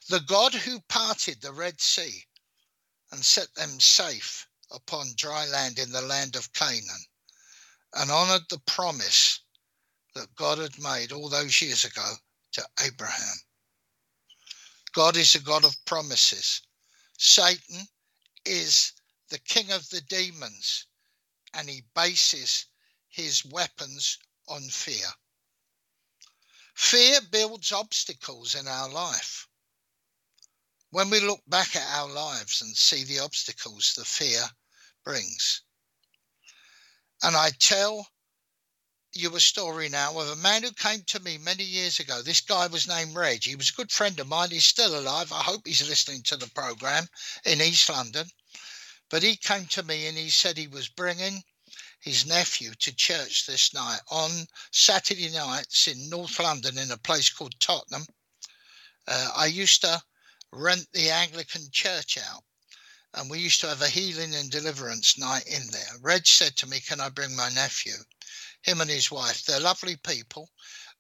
[0.08, 2.26] the God who parted the Red Sea
[3.10, 7.04] and set them safe upon dry land in the land of Canaan,
[7.92, 9.40] and honored the promise
[10.14, 12.14] that God had made all those years ago
[12.52, 13.36] to Abraham.
[14.92, 16.62] God is a God of promises.
[17.18, 17.88] Satan
[18.44, 18.92] is
[19.29, 20.87] the king of the demons,
[21.55, 22.66] and he bases
[23.09, 25.07] his weapons on fear.
[26.74, 29.46] Fear builds obstacles in our life.
[30.90, 34.50] When we look back at our lives and see the obstacles the fear
[35.05, 35.62] brings.
[37.22, 38.09] And I tell
[39.14, 42.23] you a story now of a man who came to me many years ago.
[42.23, 43.42] This guy was named Reg.
[43.42, 44.51] He was a good friend of mine.
[44.51, 45.33] He's still alive.
[45.33, 47.09] I hope he's listening to the program
[47.44, 48.31] in East London.
[49.09, 51.42] But he came to me and he said he was bringing
[51.99, 57.31] his nephew to church this night on Saturday nights in North London in a place
[57.31, 58.07] called Tottenham.
[59.09, 60.01] Uh, I used to
[60.53, 62.44] rent the Anglican church out
[63.14, 65.99] and we used to have a healing and deliverance night in there.
[66.01, 67.94] Reg said to me, Can I bring my nephew?
[68.62, 69.44] Him and his wife.
[69.44, 70.51] They're lovely people,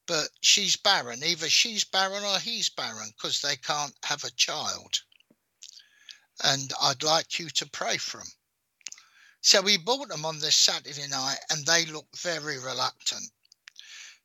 [0.06, 1.22] but she's barren.
[1.22, 5.00] Either she's barren or he's barren because they can't have a child.
[6.42, 8.32] And I'd like you to pray for them.
[9.42, 13.30] So we bought them on this Saturday night and they looked very reluctant.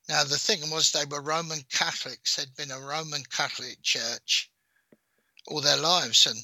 [0.08, 4.52] Now, the thing was, they were Roman Catholics, they'd been a Roman Catholic church
[5.48, 6.26] all their lives.
[6.26, 6.38] And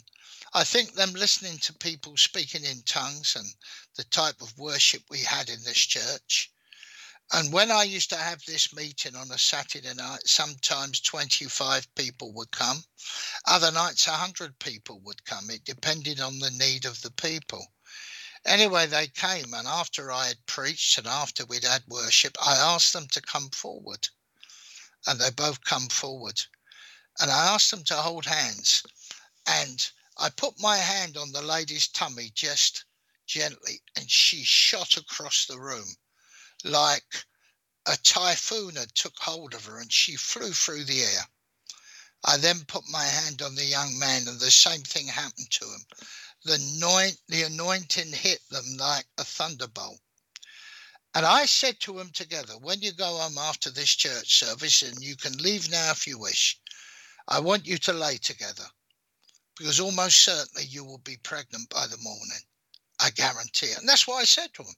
[0.54, 3.47] I think them listening to people speaking in tongues and
[3.95, 6.51] the type of worship we had in this church,
[7.33, 12.33] and when I used to have this meeting on a Saturday night, sometimes 25 people
[12.33, 12.83] would come.
[13.45, 15.49] Other nights, 100 people would come.
[15.49, 17.71] It depended on the need of the people.
[18.43, 22.91] Anyway, they came, and after I had preached and after we'd had worship, I asked
[22.91, 24.09] them to come forward.
[25.07, 26.41] And they both come forward.
[27.19, 28.83] And I asked them to hold hands.
[29.47, 32.83] And I put my hand on the lady's tummy just
[33.25, 35.95] gently, and she shot across the room
[36.65, 37.26] like
[37.86, 41.28] a typhoon had took hold of her and she flew through the air.
[42.24, 45.65] I then put my hand on the young man and the same thing happened to
[45.65, 45.86] him.
[46.45, 50.00] The, anoint, the anointing hit them like a thunderbolt.
[51.13, 55.02] And I said to them together, when you go home after this church service, and
[55.02, 56.60] you can leave now if you wish,
[57.28, 58.65] I want you to lay together
[59.58, 62.41] because almost certainly you will be pregnant by the morning.
[63.00, 63.80] I guarantee it.
[63.80, 64.74] And that's what I said to them.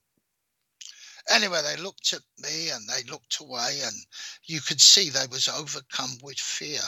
[1.29, 3.95] Anyway, they looked at me and they looked away, and
[4.43, 6.81] you could see they was overcome with fear.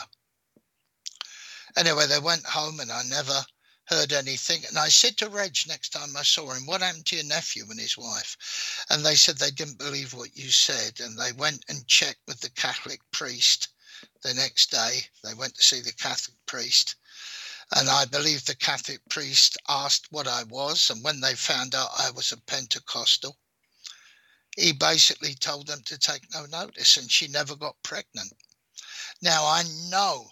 [1.76, 3.44] Anyway, they went home, and I never
[3.86, 4.64] heard anything.
[4.66, 7.64] And I said to Reg next time I saw him, What happened to your nephew
[7.70, 8.84] and his wife?
[8.90, 11.00] And they said they didn't believe what you said.
[11.00, 13.68] And they went and checked with the Catholic priest
[14.22, 15.06] the next day.
[15.22, 16.96] They went to see the Catholic priest.
[17.74, 20.90] And I believe the Catholic priest asked what I was.
[20.90, 23.36] And when they found out I was a Pentecostal,
[24.56, 28.32] he basically told them to take no notice, and she never got pregnant.
[29.22, 30.30] Now, I know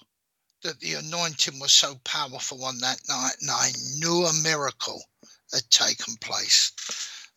[0.62, 5.04] that the anointing was so powerful on that night, and I knew a miracle
[5.52, 6.72] had taken place.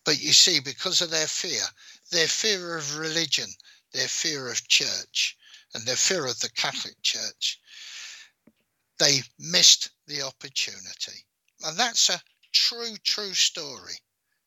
[0.04, 1.62] But you see, because of their fear,
[2.10, 3.50] their fear of religion,
[3.92, 5.36] their fear of church,
[5.74, 7.60] and their fear of the Catholic Church,
[8.98, 11.26] they missed the opportunity.
[11.64, 12.20] And that's a
[12.52, 13.94] true, true story.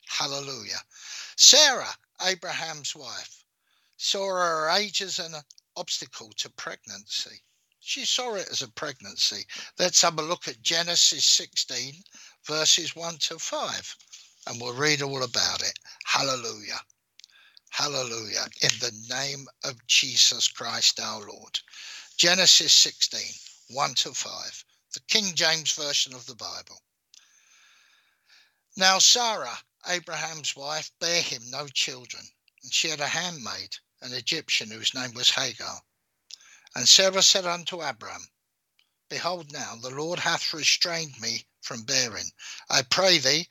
[0.08, 0.82] Hallelujah.
[1.38, 3.43] Sarah Abraham's wife.
[3.97, 5.36] saw her age as an
[5.75, 7.41] obstacle to pregnancy.
[7.79, 9.45] She saw it as a pregnancy.
[9.79, 12.03] Let's have a look at Genesis 16,
[12.45, 13.97] verses 1 to 5,
[14.47, 15.77] and we'll read all about it.
[16.05, 16.81] Hallelujah.
[17.71, 18.47] Hallelujah.
[18.62, 21.60] In the name of Jesus Christ our Lord.
[22.17, 23.19] Genesis 16,
[23.69, 26.81] 1 to 5, the King James Version of the Bible.
[28.77, 29.57] Now Sarah,
[29.88, 32.24] Abraham's wife, bare him no children,
[32.62, 35.82] and she had a handmaid, an Egyptian, whose name was Hagar.
[36.76, 38.30] And Sarah said unto Abram,
[39.10, 42.32] Behold, now the Lord hath restrained me from bearing.
[42.70, 43.50] I pray thee,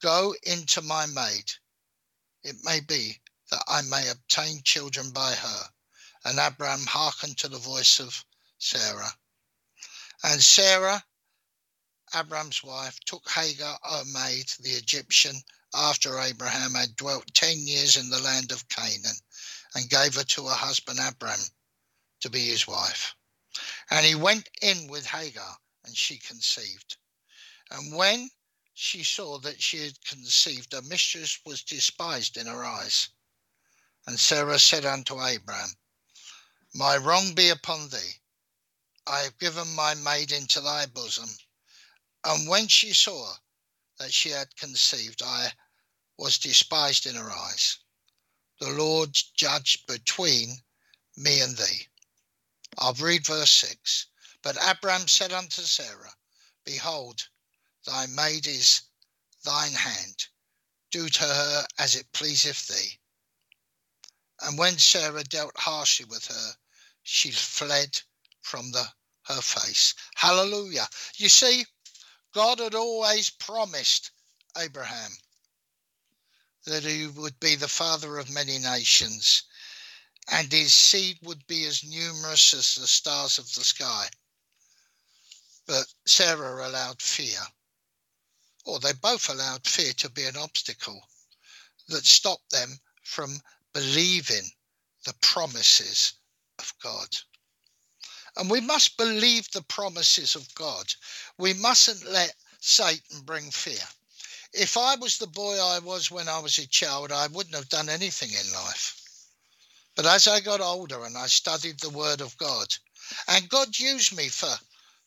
[0.00, 1.52] go into my maid.
[2.42, 5.72] It may be that I may obtain children by her.
[6.24, 8.24] And Abram hearkened to the voice of
[8.58, 9.16] Sarah.
[10.24, 11.04] And Sarah,
[12.14, 18.10] Abram's wife, took Hagar, her maid, the Egyptian, after Abraham had dwelt ten years in
[18.10, 19.16] the land of Canaan,
[19.74, 21.40] and gave her to her husband Abram
[22.20, 23.14] to be his wife.
[23.90, 26.96] And he went in with Hagar, and she conceived.
[27.70, 28.30] And when
[28.74, 33.08] she saw that she had conceived, her mistress was despised in her eyes.
[34.06, 35.76] And Sarah said unto Abram,
[36.74, 38.20] My wrong be upon thee.
[39.06, 41.30] I have given my maid into thy bosom.
[42.24, 43.36] And when she saw
[43.98, 45.52] that she had conceived, I
[46.16, 47.78] was despised in her eyes.
[48.60, 50.62] The Lord judged between
[51.16, 51.88] me and thee.
[52.78, 54.06] I'll read verse 6.
[54.42, 56.14] But Abram said unto Sarah,
[56.64, 57.28] Behold,
[57.84, 58.82] thy maid is
[59.44, 60.26] thine hand.
[60.90, 62.98] Do to her as it pleaseth thee.
[64.40, 66.56] And when Sarah dealt harshly with her,
[67.02, 68.02] she fled
[68.42, 69.94] from the her face.
[70.14, 70.88] Hallelujah.
[71.16, 71.66] You see,
[72.36, 74.10] God had always promised
[74.58, 75.16] Abraham
[76.66, 79.44] that he would be the father of many nations
[80.28, 84.10] and his seed would be as numerous as the stars of the sky.
[85.64, 87.40] But Sarah allowed fear,
[88.66, 91.08] or they both allowed fear to be an obstacle
[91.88, 93.40] that stopped them from
[93.72, 94.50] believing
[95.06, 96.12] the promises
[96.58, 97.08] of God.
[98.36, 100.92] And we must believe the promises of God.
[101.38, 103.82] We mustn't let Satan bring fear.
[104.52, 107.68] If I was the boy I was when I was a child, I wouldn't have
[107.68, 109.02] done anything in life.
[109.94, 112.74] But as I got older and I studied the Word of God,
[113.26, 114.54] and God used me for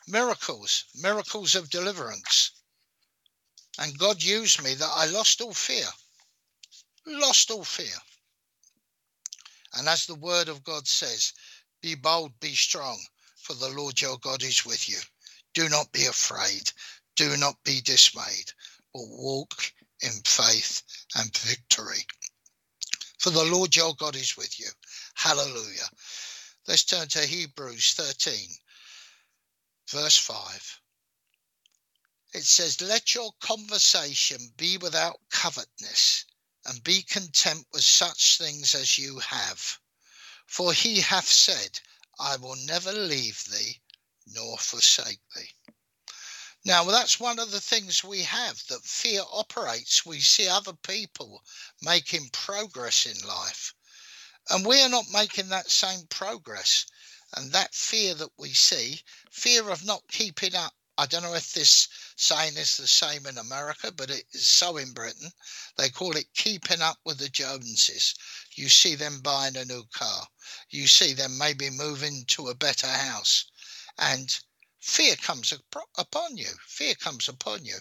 [0.08, 2.52] miracles, miracles of deliverance,
[3.78, 5.88] and God used me that I lost all fear,
[7.06, 7.98] lost all fear.
[9.74, 11.34] And as the Word of God says,
[11.82, 13.00] be bold, be strong,
[13.50, 15.00] for the Lord your God is with you.
[15.56, 16.72] Do not be afraid,
[17.16, 18.54] do not be dismayed,
[18.94, 20.84] but walk in faith
[21.16, 22.06] and victory.
[23.18, 24.68] For the Lord your God is with you.
[25.16, 25.90] Hallelujah.
[26.68, 28.50] Let's turn to Hebrews 13,
[29.90, 30.82] verse 5.
[32.36, 36.26] It says, Let your conversation be without covetousness,
[36.66, 39.80] and be content with such things as you have.
[40.46, 41.80] For he hath said,
[42.20, 43.80] I will never leave thee
[44.26, 45.56] nor forsake thee.
[46.66, 50.06] Now, that's one of the things we have that fear operates.
[50.06, 51.44] We see other people
[51.82, 53.74] making progress in life,
[54.50, 56.86] and we are not making that same progress.
[57.34, 60.74] And that fear that we see, fear of not keeping up.
[61.00, 64.76] I don't know if this saying is the same in America, but it is so
[64.76, 65.32] in Britain.
[65.78, 68.16] They call it keeping up with the Joneses.
[68.56, 70.28] You see them buying a new car.
[70.70, 73.46] You see them maybe moving to a better house.
[73.98, 74.38] And
[74.82, 75.54] fear comes
[75.98, 76.52] upon you.
[76.68, 77.78] Fear comes upon you.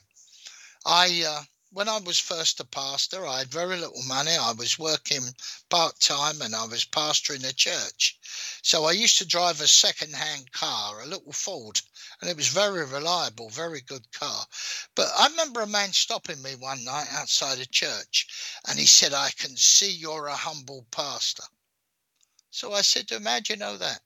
[0.87, 4.31] I, uh, when I was first a pastor, I had very little money.
[4.31, 5.35] I was working
[5.69, 8.19] part time and I was pastoring a church.
[8.63, 11.81] So I used to drive a second hand car, a little Ford,
[12.21, 14.47] and it was very reliable, very good car.
[14.95, 18.27] But I remember a man stopping me one night outside a church
[18.67, 21.45] and he said, I can see you're a humble pastor.
[22.51, 24.01] So I said to him, How'd you know that?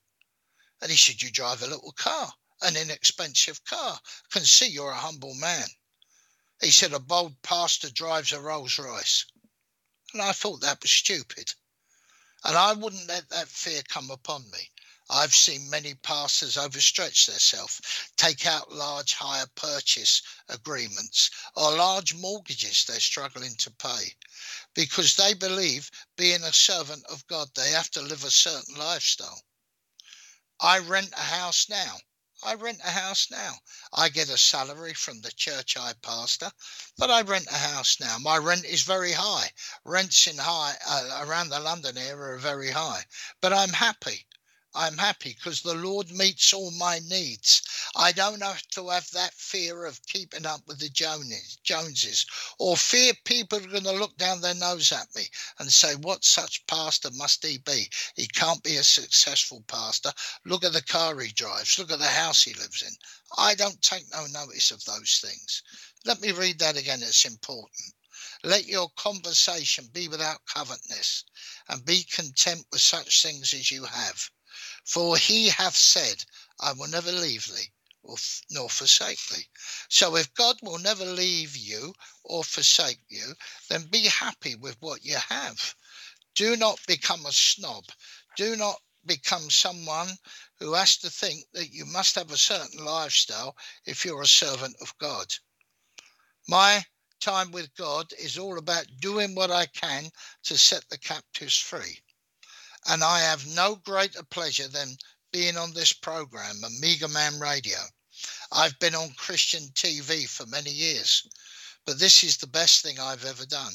[0.81, 3.99] And he said, You drive a little car an inexpensive car.
[4.01, 5.67] I can see you're a humble man.
[6.63, 9.25] He said, A bold pastor drives a Rolls Royce.
[10.13, 11.53] And I thought that was stupid.
[12.41, 14.71] And I wouldn't let that fear come upon me.
[15.09, 17.81] I've seen many pastors overstretch themselves,
[18.15, 24.15] take out large hire purchase agreements or large mortgages they're struggling to pay
[24.73, 29.43] because they believe being a servant of God, they have to live a certain lifestyle.
[30.61, 31.99] I rent a house now
[32.45, 33.61] I rent a house now.
[33.93, 36.51] I get a salary from the church I pastor,
[36.97, 38.17] but I rent a house now.
[38.17, 39.53] My rent is very high.
[39.85, 43.05] Rents in high uh, around the London area are very high,
[43.39, 44.25] but I'm happy.
[44.75, 47.61] I'm happy because the Lord meets all my needs.
[47.95, 52.25] I don't have to have that fear of keeping up with the Joneses
[52.57, 56.25] or fear people are going to look down their nose at me and say, What
[56.25, 57.87] such pastor must he be?
[58.15, 60.11] He can't be a successful pastor.
[60.43, 62.95] Look at the car he drives, look at the house he lives in.
[63.37, 65.61] I don't take no notice of those things.
[66.03, 67.93] Let me read that again, it's important.
[68.43, 71.23] Let your conversation be without covetousness,
[71.69, 74.29] and be content with such things as you have.
[74.85, 76.25] For he hath said,
[76.59, 77.71] I will never leave thee
[78.49, 79.47] nor forsake thee.
[79.87, 83.37] So if God will never leave you or forsake you,
[83.69, 85.73] then be happy with what you have.
[86.35, 87.85] Do not become a snob.
[88.35, 90.17] Do not become someone
[90.59, 93.55] who has to think that you must have a certain lifestyle
[93.85, 95.33] if you're a servant of God.
[96.45, 96.85] My
[97.21, 100.11] time with God is all about doing what I can
[100.43, 102.01] to set the captives free
[102.87, 104.97] and I have no greater pleasure than
[105.31, 107.79] being on this program, Omegaman Radio.
[108.51, 111.27] I've been on Christian TV for many years,
[111.85, 113.73] but this is the best thing I've ever done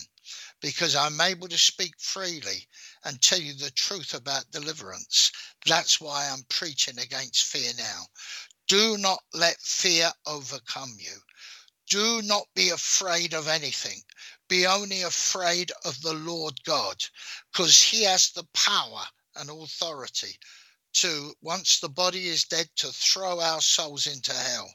[0.61, 2.69] because I'm able to speak freely
[3.05, 5.33] and tell you the truth about deliverance.
[5.67, 8.07] That's why I'm preaching against fear now.
[8.67, 11.21] Do not let fear overcome you.
[11.89, 14.03] Do not be afraid of anything
[14.49, 17.05] be only afraid of the Lord God,
[17.53, 20.39] because He has the power and authority
[20.95, 24.74] to, once the body is dead, to throw our souls into hell.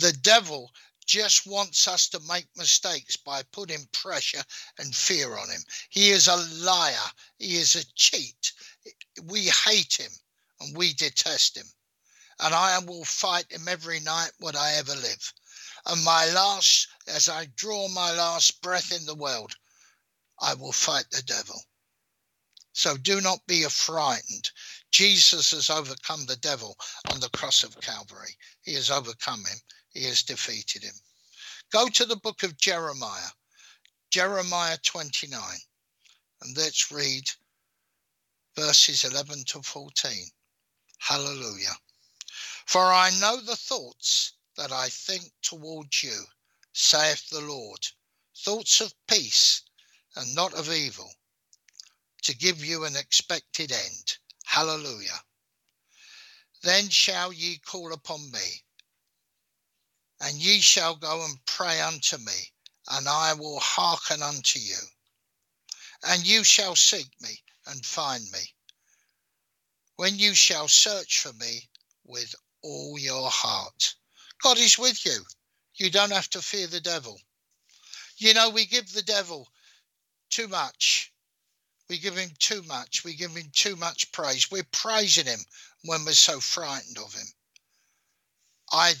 [0.00, 0.72] The devil
[1.04, 4.44] just wants us to make mistakes by putting pressure
[4.78, 5.62] and fear on him.
[5.90, 7.10] He is a liar.
[7.38, 8.52] He is a cheat.
[9.24, 10.10] We hate him
[10.60, 11.66] and we detest him.
[12.40, 15.32] And I will fight him every night would I ever live
[15.86, 19.54] and my last, as I draw my last breath in the world,
[20.40, 21.62] I will fight the devil.
[22.72, 24.50] So do not be frightened.
[24.90, 26.76] Jesus has overcome the devil
[27.06, 28.36] on the cross of Calvary.
[28.62, 29.58] He has overcome him,
[29.90, 30.94] he has defeated him.
[31.72, 33.30] Go to the book of Jeremiah,
[34.10, 35.40] Jeremiah 29,
[36.42, 37.24] and let's read
[38.56, 40.12] verses 11 to 14.
[40.98, 41.76] Hallelujah.
[42.66, 46.24] For I know the thoughts that I think towards you,
[46.72, 47.86] saith the Lord,
[48.36, 49.62] thoughts of peace
[50.14, 51.10] and not of evil,
[52.22, 54.18] to give you an expected end.
[54.44, 55.20] Hallelujah.
[56.62, 58.64] Then shall ye call upon me,
[60.20, 62.52] and ye shall go and pray unto me,
[62.88, 64.78] and I will hearken unto you.
[66.04, 68.54] And you shall seek me and find me,
[69.96, 71.68] when you shall search for me
[72.04, 73.94] with all your heart.
[74.42, 75.24] God is with you.
[75.74, 77.20] You don't have to fear the devil.
[78.18, 79.48] You know, we give the devil
[80.30, 81.12] too much.
[81.88, 83.04] We give him too much.
[83.04, 84.50] We give him too much praise.
[84.50, 85.40] We're praising him
[85.84, 87.26] when we're so frightened of him.
[88.72, 88.94] I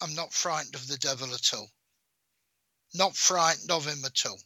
[0.00, 1.70] am not frightened of the devil at all.
[2.94, 4.40] Not frightened of him at all.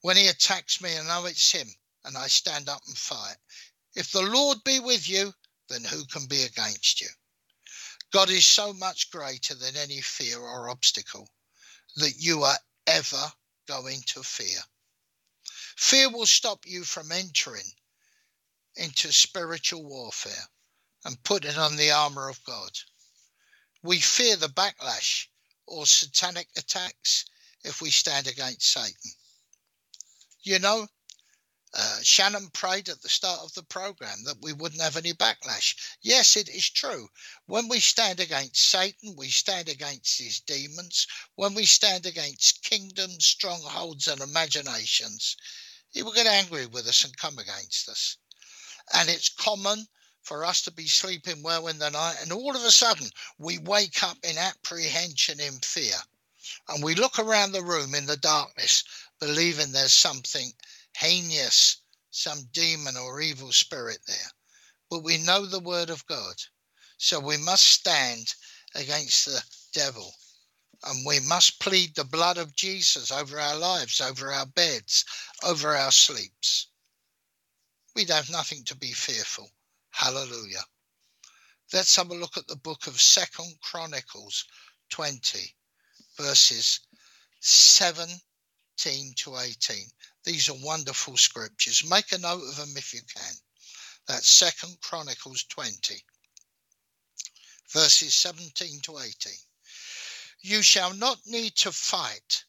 [0.00, 1.68] When he attacks me, I know it's him,
[2.04, 3.36] and I stand up and fight.
[3.94, 5.34] If the Lord be with you,
[5.68, 7.08] then who can be against you?
[8.12, 11.28] God is so much greater than any fear or obstacle
[11.96, 13.32] that you are ever
[13.66, 14.60] going to fear.
[15.76, 17.70] Fear will stop you from entering
[18.76, 20.48] into spiritual warfare
[21.04, 22.70] and putting on the armor of God.
[23.82, 25.26] We fear the backlash
[25.66, 27.24] or satanic attacks
[27.64, 29.12] if we stand against Satan.
[30.42, 30.88] You know,
[31.78, 35.74] uh, Shannon prayed at the start of the program that we wouldn't have any backlash.
[36.00, 37.06] Yes, it is true.
[37.44, 41.06] When we stand against Satan, we stand against his demons.
[41.34, 45.36] When we stand against kingdoms, strongholds, and imaginations,
[45.90, 48.16] he will get angry with us and come against us.
[48.94, 49.86] And it's common
[50.22, 53.58] for us to be sleeping well in the night, and all of a sudden we
[53.58, 55.96] wake up in apprehension, in fear.
[56.68, 58.82] And we look around the room in the darkness,
[59.20, 60.52] believing there's something
[60.98, 64.30] heinous, some demon or evil spirit there.
[64.90, 66.36] But we know the word of God.
[66.96, 68.34] So we must stand
[68.74, 69.42] against the
[69.74, 70.14] devil.
[70.84, 75.04] And we must plead the blood of Jesus over our lives, over our beds,
[75.42, 76.68] over our sleeps.
[77.94, 79.50] We have nothing to be fearful.
[79.90, 80.64] Hallelujah.
[81.72, 84.44] Let's have a look at the book of Second Chronicles
[84.90, 85.54] 20,
[86.16, 86.80] verses
[87.40, 89.76] 17 to 18.
[90.26, 91.88] These are wonderful scriptures.
[91.88, 93.34] Make a note of them if you can.
[94.08, 96.04] That's Second Chronicles 20.
[97.72, 99.32] verses 17 to 18.
[100.40, 102.44] You shall not need to fight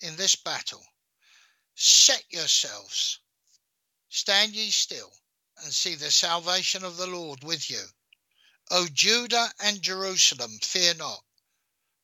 [0.00, 0.84] in this battle.
[1.76, 3.20] Set yourselves,
[4.08, 5.12] stand ye still,
[5.62, 7.84] and see the salvation of the Lord with you.
[8.70, 11.24] O Judah and Jerusalem, fear not,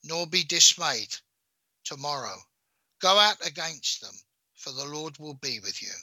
[0.04, 1.16] nor be dismayed
[1.84, 2.40] tomorrow.
[3.00, 4.14] Go out against them,
[4.60, 5.94] for the Lord will be with you.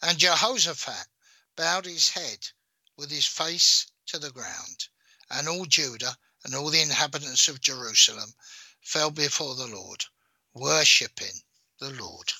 [0.00, 1.06] And Jehoshaphat
[1.54, 2.48] bowed his head
[2.96, 4.88] with his face to the ground,
[5.28, 8.34] and all Judah and all the inhabitants of Jerusalem
[8.80, 10.06] fell before the Lord,
[10.54, 11.42] worshipping
[11.78, 12.32] the Lord.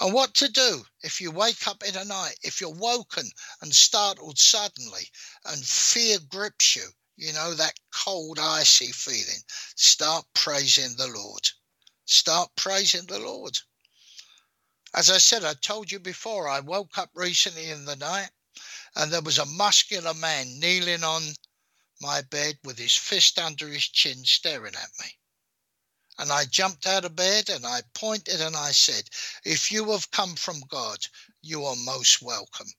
[0.00, 3.30] And what to do if you wake up in the night, if you're woken
[3.60, 5.08] and startled suddenly
[5.44, 9.42] and fear grips you, you know, that cold, icy feeling.
[9.76, 11.48] Start praising the Lord.
[12.04, 13.58] Start praising the Lord.
[14.94, 18.30] As I said, I told you before, I woke up recently in the night
[18.94, 21.34] and there was a muscular man kneeling on
[22.00, 25.18] my bed with his fist under his chin staring at me.
[26.18, 29.08] And I jumped out of bed and I pointed and I said,
[29.44, 31.06] If you have come from God,
[31.42, 32.72] you are most welcome.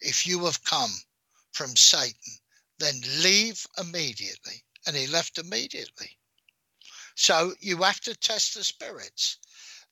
[0.00, 1.02] If you have come
[1.52, 2.40] from Satan,
[2.78, 4.64] then leave immediately.
[4.86, 6.18] And he left immediately.
[7.14, 9.38] So you have to test the spirits.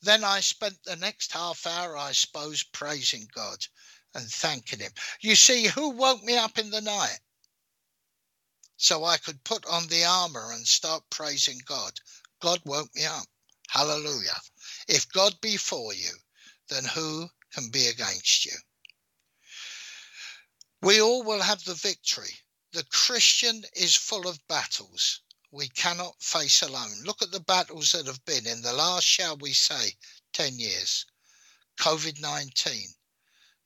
[0.03, 3.67] Then I spent the next half hour, I suppose, praising God
[4.15, 4.93] and thanking Him.
[5.21, 7.21] You see, who woke me up in the night?
[8.79, 12.01] So I could put on the armor and start praising God.
[12.41, 13.27] God woke me up.
[13.69, 14.41] Hallelujah.
[14.89, 16.17] If God be for you,
[16.69, 18.57] then who can be against you?
[20.81, 22.41] We all will have the victory.
[22.73, 25.21] The Christian is full of battles
[25.53, 27.03] we cannot face alone.
[27.03, 29.97] Look at the battles that have been in the last, shall we say,
[30.33, 31.07] 10 years.
[31.77, 32.95] COVID 19,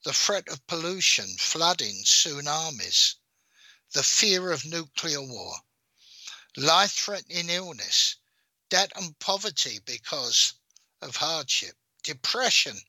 [0.04, 3.16] the threat of pollution, flooding, tsunamis,
[3.92, 5.56] the fear of nuclear war,
[6.56, 8.16] life threatening illness,
[8.70, 10.54] debt and poverty because
[11.02, 12.80] of hardship, depression,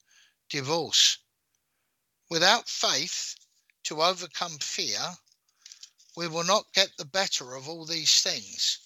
[0.49, 1.17] divorce.
[2.29, 3.35] Without faith
[3.83, 5.17] to overcome fear,
[6.15, 8.79] we will not get the better of all these things.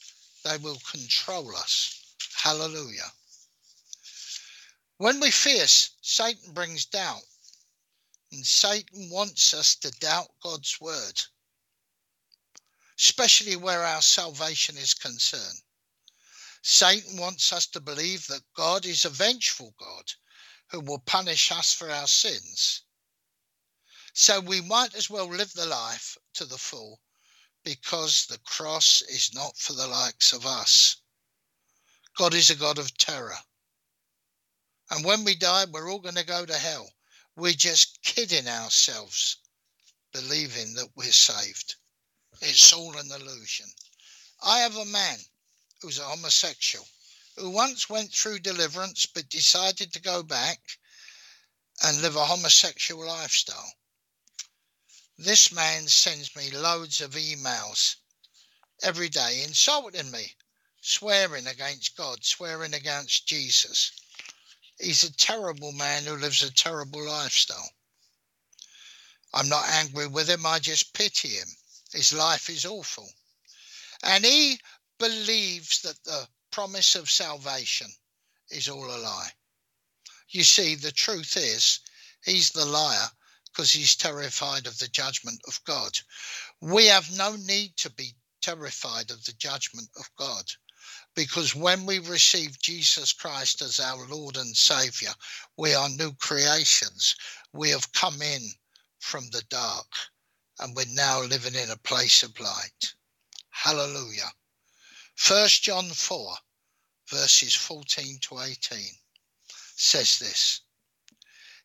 [0.44, 2.16] They will control us.
[2.36, 3.12] Hallelujah.
[4.98, 7.24] When we fear, Satan brings doubt.
[8.32, 11.22] And Satan wants us to doubt God's word,
[13.00, 15.64] especially where our salvation is concerned.
[16.62, 20.12] Satan wants us to believe that God is a vengeful God
[20.68, 22.84] who will punish us for our sins.
[24.14, 27.00] So we might as well live the life to the full
[27.64, 30.98] because the cross is not for the likes of us.
[32.18, 33.38] God is a God of terror.
[34.90, 36.90] And when we die, we're all going to go to hell.
[37.36, 39.38] We're just kidding ourselves,
[40.12, 41.76] believing that we're saved.
[42.42, 43.68] It's all an illusion.
[44.44, 45.18] I have a man
[45.82, 46.88] who's a homosexual
[47.38, 50.60] who once went through deliverance but decided to go back
[51.84, 53.74] and live a homosexual lifestyle.
[55.22, 57.98] This man sends me loads of emails
[58.82, 60.38] every day insulting me,
[60.80, 63.92] swearing against God, swearing against Jesus.
[64.80, 67.70] He's a terrible man who lives a terrible lifestyle.
[69.34, 71.50] I'm not angry with him, I just pity him.
[71.92, 73.12] His life is awful.
[74.02, 74.62] And he
[75.00, 77.94] believes that the promise of salvation
[78.52, 79.34] is all a lie.
[80.30, 81.82] You see, the truth is,
[82.24, 83.12] he's the liar
[83.60, 85.92] because he's terrified of the judgment of God.
[86.62, 90.46] We have no need to be terrified of the judgment of God
[91.14, 95.10] because when we receive Jesus Christ as our Lord and Savior,
[95.58, 97.18] we are new creations.
[97.52, 98.44] We have come in
[99.00, 99.92] from the dark
[100.60, 102.94] and we're now living in a place of light.
[103.50, 104.32] Hallelujah.
[105.28, 106.34] 1 John 4,
[107.10, 108.80] verses 14 to 18
[109.76, 110.62] says this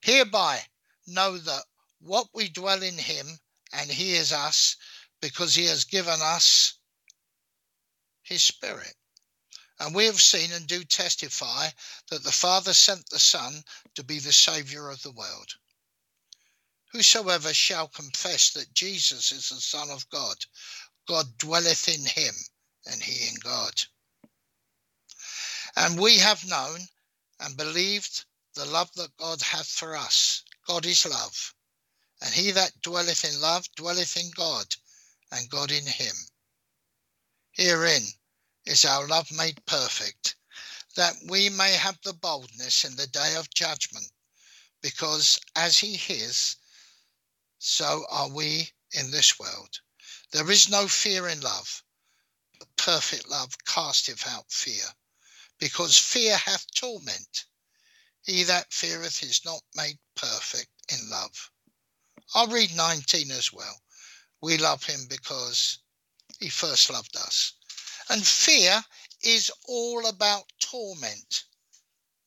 [0.00, 0.58] Hereby
[1.06, 1.62] know that
[2.04, 3.26] what we dwell in him
[3.72, 4.76] and he is us
[5.20, 6.74] because he has given us
[8.22, 8.94] his spirit.
[9.80, 11.68] And we have seen and do testify
[12.10, 15.54] that the Father sent the Son to be the Saviour of the world.
[16.92, 20.36] Whosoever shall confess that Jesus is the Son of God,
[21.08, 22.34] God dwelleth in him,
[22.86, 23.74] and he in God.
[25.74, 26.80] And we have known
[27.40, 28.24] and believed
[28.54, 30.44] the love that God hath for us.
[30.66, 31.54] God is love.
[32.24, 34.76] And he that dwelleth in love dwelleth in God,
[35.30, 36.16] and God in him.
[37.52, 38.06] Herein
[38.64, 40.34] is our love made perfect,
[40.96, 44.10] that we may have the boldness in the day of judgment,
[44.80, 46.56] because as he is,
[47.58, 49.80] so are we in this world.
[50.32, 51.84] There is no fear in love,
[52.58, 54.86] but perfect love casteth out fear,
[55.58, 57.44] because fear hath torment.
[58.22, 61.50] He that feareth is not made perfect in love.
[62.34, 63.82] I'll read 19 as well.
[64.40, 65.78] We love him because
[66.40, 67.52] he first loved us.
[68.08, 68.84] And fear
[69.22, 71.44] is all about torment.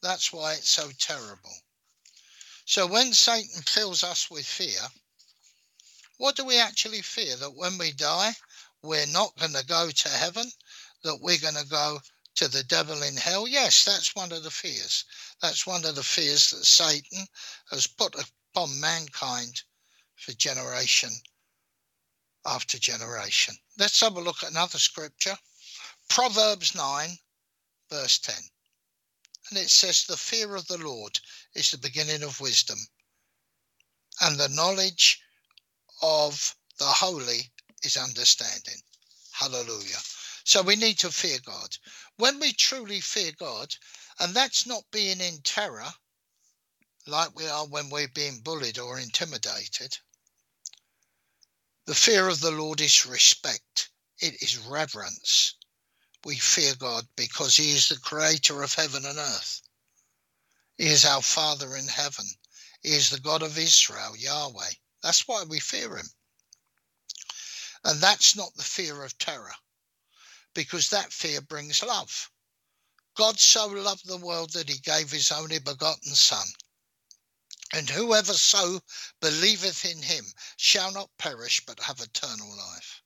[0.01, 1.55] That's why it's so terrible.
[2.65, 4.89] So when Satan fills us with fear,
[6.17, 7.35] what do we actually fear?
[7.35, 8.35] That when we die,
[8.81, 10.51] we're not going to go to heaven?
[11.03, 12.01] That we're going to go
[12.35, 13.47] to the devil in hell?
[13.47, 15.05] Yes, that's one of the fears.
[15.41, 17.27] That's one of the fears that Satan
[17.71, 19.63] has put upon mankind
[20.17, 21.11] for generation
[22.45, 23.55] after generation.
[23.77, 25.37] Let's have a look at another scripture.
[26.09, 27.09] Proverbs 9,
[27.89, 28.35] verse 10.
[29.49, 31.19] And it says, The fear of the Lord
[31.53, 32.77] is the beginning of wisdom,
[34.21, 35.21] and the knowledge
[36.01, 37.51] of the holy
[37.83, 38.81] is understanding.
[39.31, 39.97] Hallelujah.
[40.43, 41.77] So we need to fear God.
[42.17, 43.75] When we truly fear God,
[44.19, 45.93] and that's not being in terror
[47.05, 49.97] like we are when we're being bullied or intimidated,
[51.87, 55.55] the fear of the Lord is respect, it is reverence.
[56.25, 59.61] We fear God because He is the creator of heaven and earth.
[60.77, 62.25] He is our Father in heaven.
[62.83, 64.71] He is the God of Israel, Yahweh.
[65.01, 66.09] That's why we fear Him.
[67.85, 69.55] And that's not the fear of terror,
[70.53, 72.29] because that fear brings love.
[73.15, 76.47] God so loved the world that He gave His only begotten Son
[77.73, 78.81] and whoever so
[79.19, 83.01] believeth in him shall not perish but have eternal life.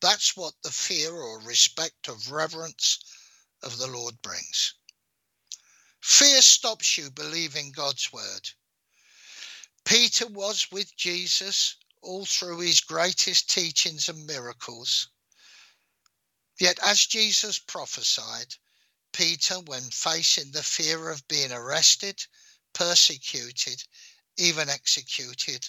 [0.00, 2.98] That's what the fear or respect of reverence
[3.62, 4.74] of the Lord brings.
[6.00, 8.50] Fear stops you believing God's word.
[9.84, 15.08] Peter was with Jesus all through his greatest teachings and miracles.
[16.60, 18.54] Yet, as Jesus prophesied,
[19.12, 22.24] Peter, when facing the fear of being arrested,
[22.72, 23.82] persecuted,
[24.36, 25.68] even executed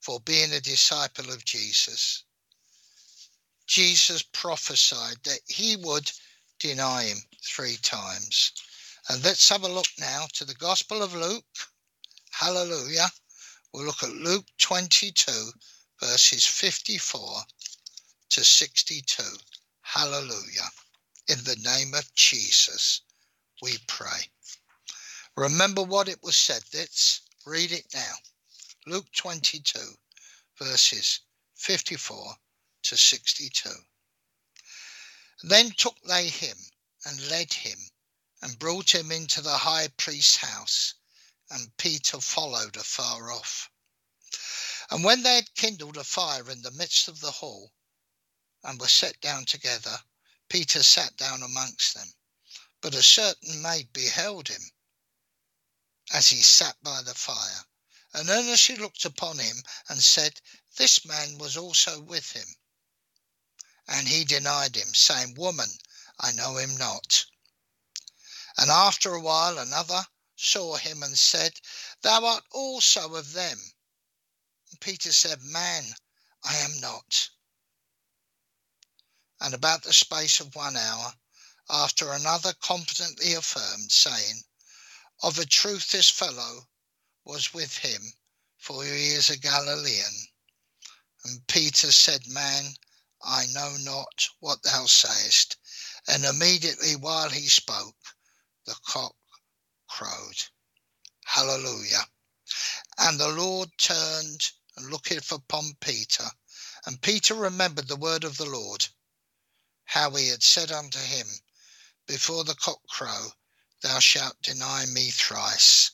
[0.00, 2.24] for being a disciple of Jesus.
[3.66, 6.10] Jesus prophesied that he would
[6.58, 8.52] deny him three times.
[9.08, 11.44] And let's have a look now to the Gospel of Luke.
[12.30, 13.08] Hallelujah.
[13.72, 15.50] We'll look at Luke 22,
[16.00, 17.42] verses 54
[18.30, 19.22] to 62.
[19.82, 20.68] Hallelujah.
[21.28, 23.02] In the name of Jesus,
[23.62, 24.30] we pray.
[25.38, 26.64] Remember what it was said.
[26.74, 28.14] Let's read it now.
[28.86, 29.96] Luke 22,
[30.58, 31.20] verses
[31.54, 32.36] 54
[32.82, 33.70] to 62.
[35.44, 36.58] Then took they him
[37.04, 37.78] and led him
[38.42, 40.94] and brought him into the high priest's house,
[41.50, 43.70] and Peter followed afar off.
[44.90, 47.72] And when they had kindled a fire in the midst of the hall,
[48.64, 50.02] and were set down together,
[50.48, 52.12] Peter sat down amongst them.
[52.80, 54.72] But a certain maid beheld him
[56.10, 57.66] as he sat by the fire,
[58.14, 60.40] and earnestly looked upon him, and said,
[60.76, 62.56] This man was also with him.
[63.86, 65.78] And he denied him, saying, Woman,
[66.18, 67.26] I know him not.
[68.56, 71.60] And after a while another saw him and said,
[72.02, 73.72] Thou art also of them.
[74.70, 75.94] And Peter said, Man,
[76.42, 77.30] I am not.
[79.40, 81.14] And about the space of one hour,
[81.68, 84.42] after another confidently affirmed, saying,
[85.22, 86.68] of a truth, this fellow
[87.24, 88.12] was with him,
[88.56, 90.28] for he is a Galilean.
[91.24, 92.76] And Peter said, Man,
[93.22, 95.56] I know not what thou sayest.
[96.06, 97.96] And immediately while he spoke,
[98.64, 99.16] the cock
[99.88, 100.44] crowed.
[101.24, 102.08] Hallelujah.
[102.96, 106.30] And the Lord turned and looked upon Peter.
[106.86, 108.86] And Peter remembered the word of the Lord,
[109.84, 111.26] how he had said unto him,
[112.06, 113.32] Before the cock crow,
[113.80, 115.92] thou shalt deny me thrice.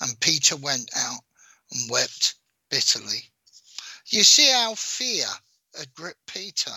[0.00, 1.24] And Peter went out
[1.70, 2.34] and wept
[2.68, 3.32] bitterly.
[4.08, 5.28] You see how fear
[5.76, 6.76] had gripped Peter.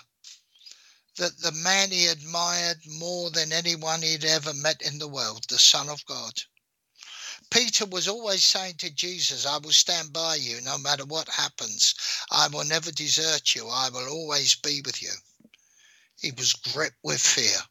[1.17, 5.59] That the man he admired more than anyone he'd ever met in the world, the
[5.59, 6.43] Son of God.
[7.49, 11.93] Peter was always saying to Jesus, I will stand by you no matter what happens.
[12.31, 13.67] I will never desert you.
[13.67, 15.13] I will always be with you.
[16.19, 17.61] He was gripped with fear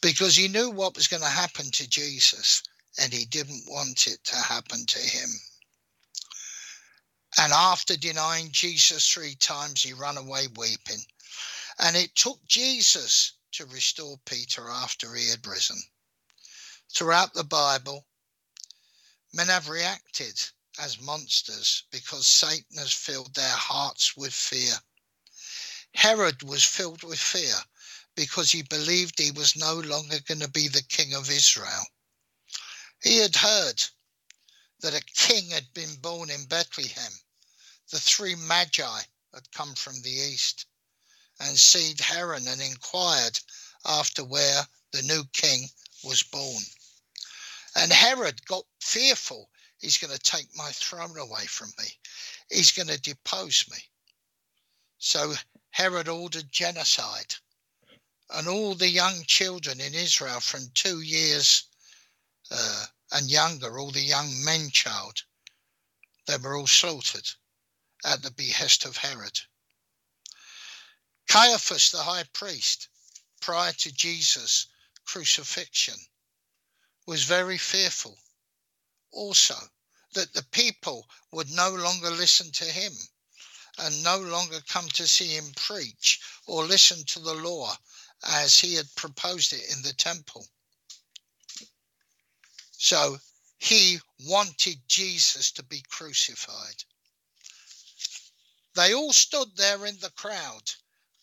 [0.00, 2.62] because he knew what was going to happen to Jesus
[2.98, 5.28] and he didn't want it to happen to him.
[7.38, 11.04] And after denying Jesus three times, he ran away weeping.
[11.78, 15.82] And it took Jesus to restore Peter after he had risen.
[16.94, 18.06] Throughout the Bible,
[19.32, 20.40] men have reacted
[20.78, 24.74] as monsters because Satan has filled their hearts with fear.
[25.94, 27.56] Herod was filled with fear
[28.16, 31.86] because he believed he was no longer going to be the king of Israel.
[33.02, 33.84] He had heard
[34.80, 37.12] that a king had been born in Bethlehem.
[37.90, 39.02] The three magi
[39.34, 40.64] had come from the east
[41.38, 43.38] and seen Herod and inquired
[43.84, 45.68] after where the new king
[46.02, 46.62] was born.
[47.74, 49.50] And Herod got fearful.
[49.78, 51.98] He's going to take my throne away from me.
[52.48, 53.78] He's going to depose me.
[54.98, 55.34] So
[55.70, 57.34] Herod ordered genocide
[58.30, 61.64] and all the young children in Israel from two years
[62.50, 65.22] uh, and younger, all the young men child,
[66.26, 67.28] they were all slaughtered
[68.04, 69.40] at the behest of Herod.
[71.28, 72.88] Caiaphas, the high priest,
[73.40, 74.66] prior to Jesus'
[75.04, 75.98] crucifixion,
[77.06, 78.18] was very fearful
[79.12, 79.70] also
[80.14, 82.92] that the people would no longer listen to him
[83.78, 87.76] and no longer come to see him preach or listen to the law
[88.24, 90.46] as he had proposed it in the temple.
[92.72, 93.18] So
[93.58, 96.84] he wanted Jesus to be crucified.
[98.74, 100.72] They all stood there in the crowd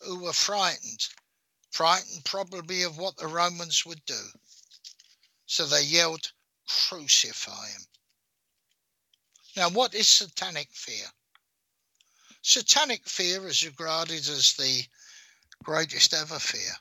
[0.02, 1.08] who were frightened,
[1.72, 4.32] frightened probably of what the Romans would do.
[5.46, 6.32] So they yelled,
[6.68, 7.88] Crucify him.
[9.56, 11.06] Now, what is satanic fear?
[12.42, 14.88] Satanic fear is regarded as the
[15.64, 16.76] greatest ever fear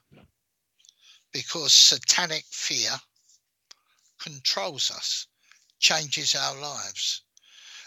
[1.32, 3.00] because satanic fear
[4.18, 5.26] controls us,
[5.78, 7.22] changes our lives,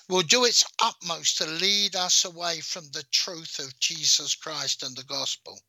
[0.08, 4.96] will do its utmost to lead us away from the truth of Jesus Christ and
[4.96, 5.60] the gospel.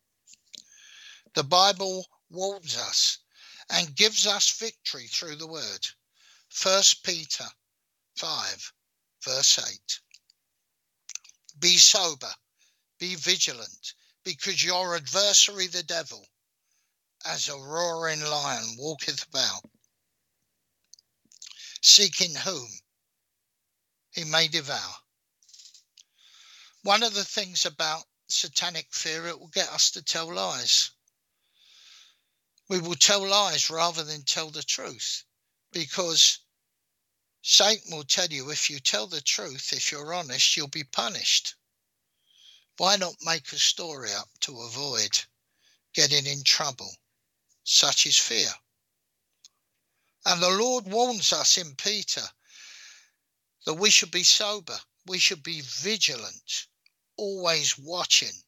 [1.35, 3.19] The Bible warns us
[3.71, 5.87] and gives us victory through the word.
[6.63, 7.47] 1 Peter
[8.17, 8.73] 5,
[9.23, 10.01] verse 8.
[11.59, 12.33] Be sober,
[12.99, 13.95] be vigilant,
[14.27, 16.27] because your adversary the devil,
[17.25, 19.63] as a roaring lion, walketh about,
[21.81, 22.69] seeking whom
[24.11, 24.97] he may devour.
[26.83, 30.91] One of the things about satanic fear, it will get us to tell lies.
[32.69, 35.23] We will tell lies rather than tell the truth
[35.71, 36.41] because
[37.43, 41.55] Satan will tell you if you tell the truth, if you're honest, you'll be punished.
[42.79, 45.25] Why not make a story up to avoid
[45.95, 46.95] getting in trouble?
[47.65, 48.55] Such is fear.
[50.27, 52.29] And the Lord warns us in Peter
[53.65, 56.67] that we should be sober, we should be vigilant,
[57.17, 58.43] always watching,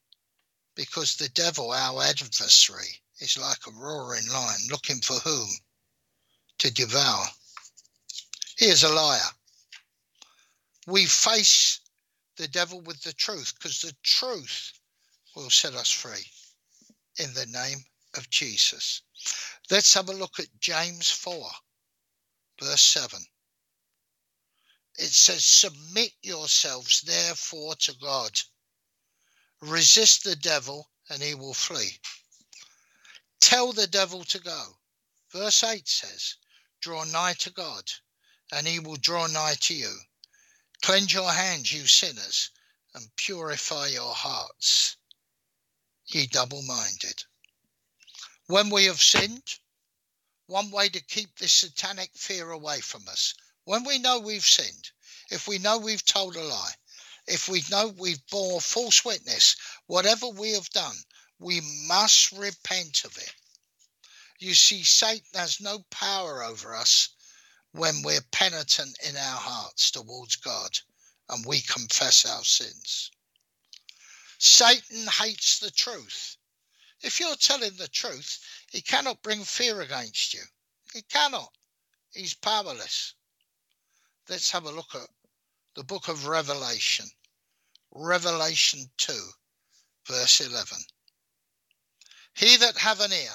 [0.75, 5.49] because the devil, our adversary, is like a roaring lion looking for whom
[6.59, 7.27] to devour.
[8.57, 9.31] He is a liar.
[10.87, 11.81] We face
[12.39, 14.73] the devil with the truth because the truth
[15.37, 16.25] will set us free
[17.19, 17.85] in the name
[18.17, 19.03] of Jesus.
[19.71, 21.51] Let's have a look at James 4,
[22.63, 23.21] verse 7.
[24.97, 28.41] It says, Submit yourselves therefore to God.
[29.61, 31.99] Resist the devil, and he will flee.
[33.41, 34.79] Tell the devil to go.
[35.31, 36.37] Verse 8 says,
[36.81, 37.85] Draw nigh to God,
[38.53, 40.01] and he will draw nigh to you.
[40.83, 42.51] Cleanse your hands, you sinners,
[42.95, 44.97] and purify your hearts,
[46.07, 47.25] ye double minded.
[48.47, 49.59] When we have sinned,
[50.47, 54.91] one way to keep this satanic fear away from us, when we know we've sinned,
[55.31, 56.75] if we know we've told a lie,
[57.27, 59.57] if we know we've bore false witness,
[59.87, 60.97] whatever we have done,
[61.39, 63.35] we must repent of it.
[64.39, 67.11] You see, Satan has no power over us
[67.73, 70.71] when we're penitent in our hearts towards God
[71.29, 73.11] and we confess our sins.
[74.39, 76.37] Satan hates the truth.
[77.03, 78.39] If you're telling the truth,
[78.71, 80.43] he cannot bring fear against you.
[80.93, 81.53] He cannot.
[82.13, 83.15] He's powerless.
[84.29, 85.09] Let's have a look at
[85.75, 87.07] the book of Revelation.
[87.93, 89.13] Revelation 2,
[90.07, 90.79] verse 11.
[92.35, 93.33] He that have an ear,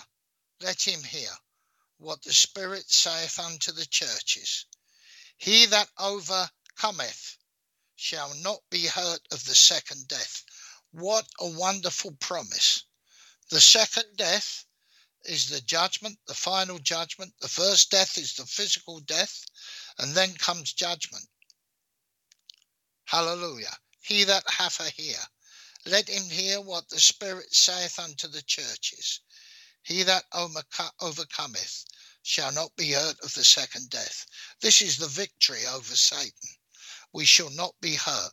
[0.61, 1.29] let him hear
[2.04, 4.66] what the Spirit saith unto the churches.
[5.38, 7.38] He that overcometh
[7.95, 10.43] shall not be hurt of the second death.
[10.91, 12.84] What a wonderful promise.
[13.49, 14.66] The second death
[15.24, 17.34] is the judgment, the final judgment.
[17.39, 19.45] The first death is the physical death,
[19.97, 21.30] and then comes judgment.
[23.06, 23.78] Hallelujah.
[24.01, 25.24] He that hath a ear,
[25.86, 29.22] let him hear what the Spirit saith unto the churches.
[29.84, 31.86] He that overcometh
[32.24, 34.26] shall not be hurt of the second death.
[34.61, 36.49] This is the victory over Satan.
[37.11, 38.32] We shall not be hurt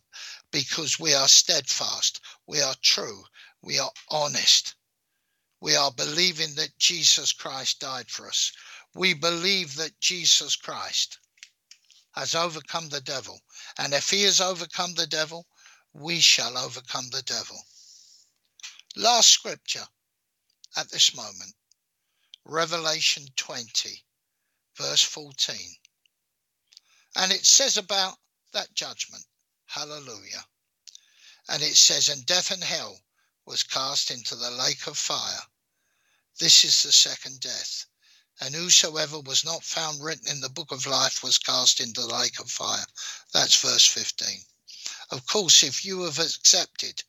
[0.50, 3.24] because we are steadfast, we are true,
[3.60, 4.76] we are honest.
[5.60, 8.52] We are believing that Jesus Christ died for us.
[8.94, 11.18] We believe that Jesus Christ
[12.12, 13.40] has overcome the devil.
[13.76, 15.46] And if he has overcome the devil,
[15.92, 17.58] we shall overcome the devil.
[18.96, 19.86] Last scripture
[20.76, 21.54] at this moment
[22.44, 24.04] Revelation 20,
[24.76, 25.56] verse 14.
[27.16, 28.18] And it says about
[28.52, 29.24] that judgment,
[29.66, 30.44] hallelujah.
[31.48, 33.00] And it says, And death and hell
[33.44, 35.42] was cast into the lake of fire.
[36.38, 37.86] This is the second death.
[38.40, 42.06] And whosoever was not found written in the book of life was cast into the
[42.06, 42.86] lake of fire.
[43.32, 44.44] That's verse 15.
[45.10, 47.02] Of course, if you have accepted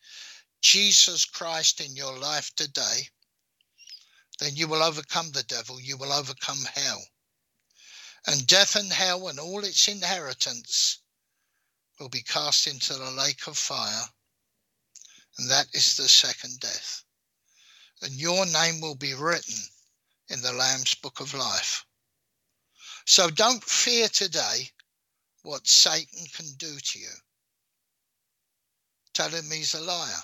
[0.62, 3.10] Jesus Christ in your life today,
[4.42, 7.02] then you will overcome the devil, you will overcome hell.
[8.28, 11.00] And death and hell and all its inheritance
[12.00, 14.10] will be cast into the lake of fire
[15.38, 17.04] and that is the second death.
[18.02, 19.56] And your name will be written
[20.30, 21.86] in the Lamb's book of life.
[23.06, 24.70] So don't fear today
[25.44, 27.14] what Satan can do to you.
[29.14, 30.24] Tell him he's a liar.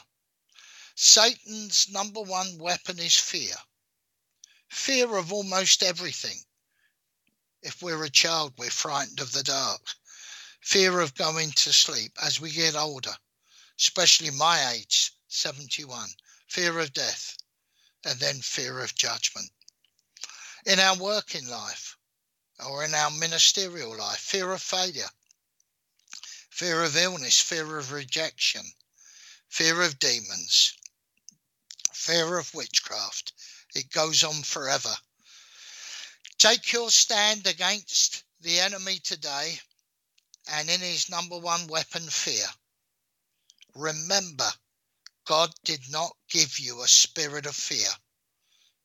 [0.95, 3.55] Satan's number one weapon is fear.
[4.70, 6.39] Fear of almost everything.
[7.61, 9.82] If we're a child, we're frightened of the dark.
[10.61, 13.15] Fear of going to sleep as we get older
[13.80, 16.09] especially my age, 71,
[16.47, 17.38] fear of death,
[18.03, 19.51] and then fear of judgment.
[20.65, 21.95] In our working life
[22.65, 25.09] or in our ministerial life, fear of failure,
[26.49, 28.63] fear of illness, fear of rejection,
[29.47, 30.74] fear of demons,
[31.93, 33.34] fear of witchcraft.
[33.78, 34.97] It goes on forever.
[36.39, 39.59] Take your stand against the enemy today
[40.47, 42.47] and in his number one weapon, fear.
[43.75, 44.49] Remember,
[45.25, 47.89] God did not give you a spirit of fear,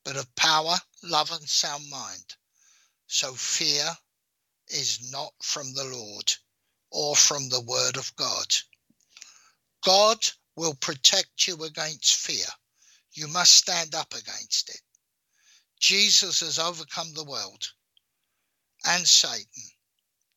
[0.05, 2.37] but of power, love, and sound mind.
[3.07, 3.97] So fear
[4.69, 6.31] is not from the Lord
[6.91, 8.55] or from the Word of God.
[9.83, 10.19] God
[10.55, 12.45] will protect you against fear.
[13.13, 14.81] You must stand up against it.
[15.79, 17.73] Jesus has overcome the world
[18.87, 19.63] and Satan.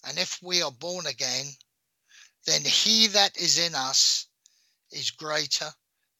[0.03, 1.45] And if we are born again,
[2.45, 4.27] then he that is in us
[4.91, 5.73] is greater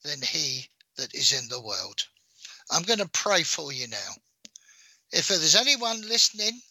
[0.04, 2.02] than he that is in the world.
[2.72, 4.16] I'm going to pray for you now.
[5.12, 6.62] If there's anyone listening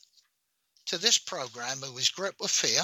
[0.86, 2.82] to this program who is gripped with fear,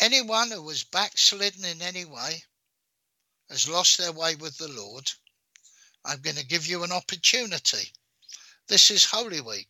[0.00, 2.42] anyone who was backslidden in any way,
[3.48, 5.10] has lost their way with the Lord,
[6.04, 7.92] I'm going to give you an opportunity.
[8.68, 9.68] This is Holy Week.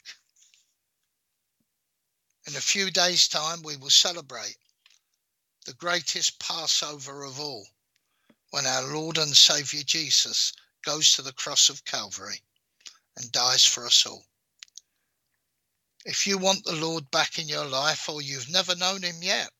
[2.46, 4.56] In a few days' time, we will celebrate
[5.66, 7.66] the greatest Passover of all
[8.50, 10.52] when our Lord and Saviour Jesus
[10.82, 12.40] goes to the cross of Calvary
[13.16, 14.24] and dies for us all.
[16.06, 19.50] If you want the Lord back in your life or you've never known him yet,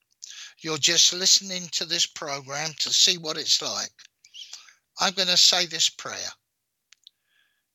[0.61, 3.93] you're just listening to this program to see what it's like.
[4.99, 6.33] I'm going to say this prayer.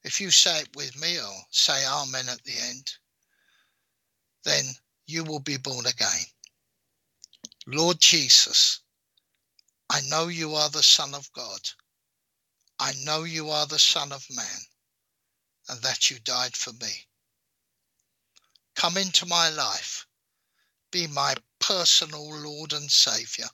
[0.04, 2.92] If you say it with me or say Amen at the end,
[4.44, 4.66] then
[5.06, 6.26] you will be born again.
[7.66, 8.82] Lord Jesus,
[9.90, 11.62] I know you are the Son of God.
[12.80, 14.62] I know you are the Son of Man
[15.70, 17.08] and that you died for me.
[18.76, 20.06] Come into my life.
[20.92, 23.48] Be my personal Lord and Saviour.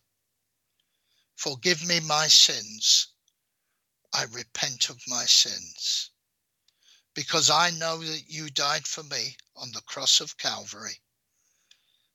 [1.35, 3.07] Forgive me my sins.
[4.13, 6.08] I repent of my sins.
[7.13, 11.01] Because I know that you died for me on the cross of Calvary,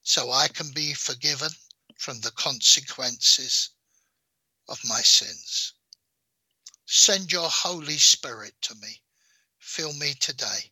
[0.02, 1.50] so I can be forgiven
[1.96, 3.70] from the consequences
[4.68, 5.72] of my sins.
[6.86, 9.02] Send your Holy Spirit to me.
[9.58, 10.70] Fill me today.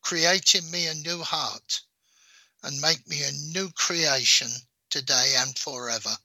[0.00, 1.82] Create in me a new heart
[2.62, 4.48] and make me a new creation
[4.88, 6.16] today and forever.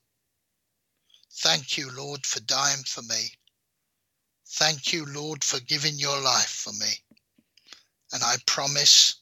[1.31, 3.33] Thank you, Lord, for dying for me.
[4.53, 6.91] Thank you, Lord, for giving your life for me.
[8.11, 9.15] And I promise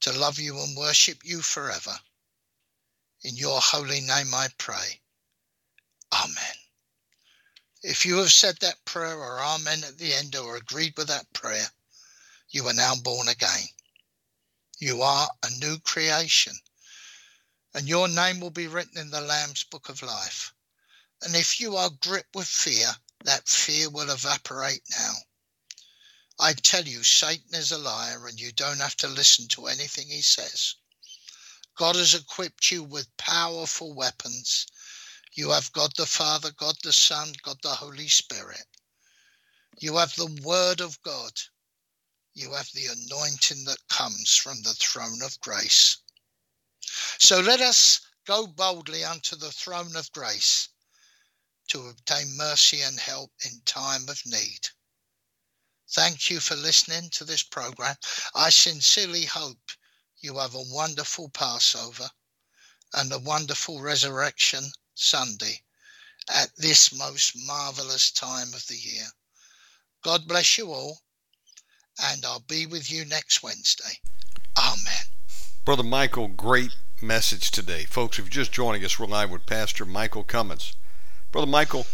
[0.00, 1.92] to love you and worship you forever.
[3.24, 5.00] In your holy name I pray.
[6.14, 6.54] Amen.
[7.82, 11.30] If you have said that prayer or Amen at the end or agreed with that
[11.34, 11.66] prayer,
[12.48, 13.68] you are now born again.
[14.80, 16.54] You are a new creation,
[17.74, 20.54] and your name will be written in the Lamb's book of life.
[21.22, 22.88] And if you are gripped with fear,
[23.24, 25.14] that fear will evaporate now.
[26.40, 30.08] I tell you, Satan is a liar, and you don't have to listen to anything
[30.08, 30.76] he says.
[31.76, 34.66] God has equipped you with powerful weapons
[35.34, 38.66] You have God the Father, God the Son, God the Holy Spirit.
[39.78, 41.32] You have the Word of God.
[42.34, 45.98] You have the anointing that comes from the throne of grace.
[47.18, 50.70] So let us go boldly unto the throne of grace
[51.68, 54.68] to obtain mercy and help in time of need.
[55.90, 57.96] Thank you for listening to this program.
[58.34, 59.72] I sincerely hope
[60.20, 62.10] you have a wonderful Passover
[62.94, 64.64] and a wonderful Resurrection
[64.94, 65.62] Sunday
[66.34, 69.06] at this most marvelous time of the year.
[70.02, 70.98] God bless you all,
[72.02, 73.98] and I'll be with you next Wednesday.
[74.58, 75.04] Amen.
[75.64, 77.84] Brother Michael, great message today.
[77.84, 80.74] Folks, if you're just joining us, we're live with Pastor Michael Cummins.
[81.30, 81.86] Brother Michael,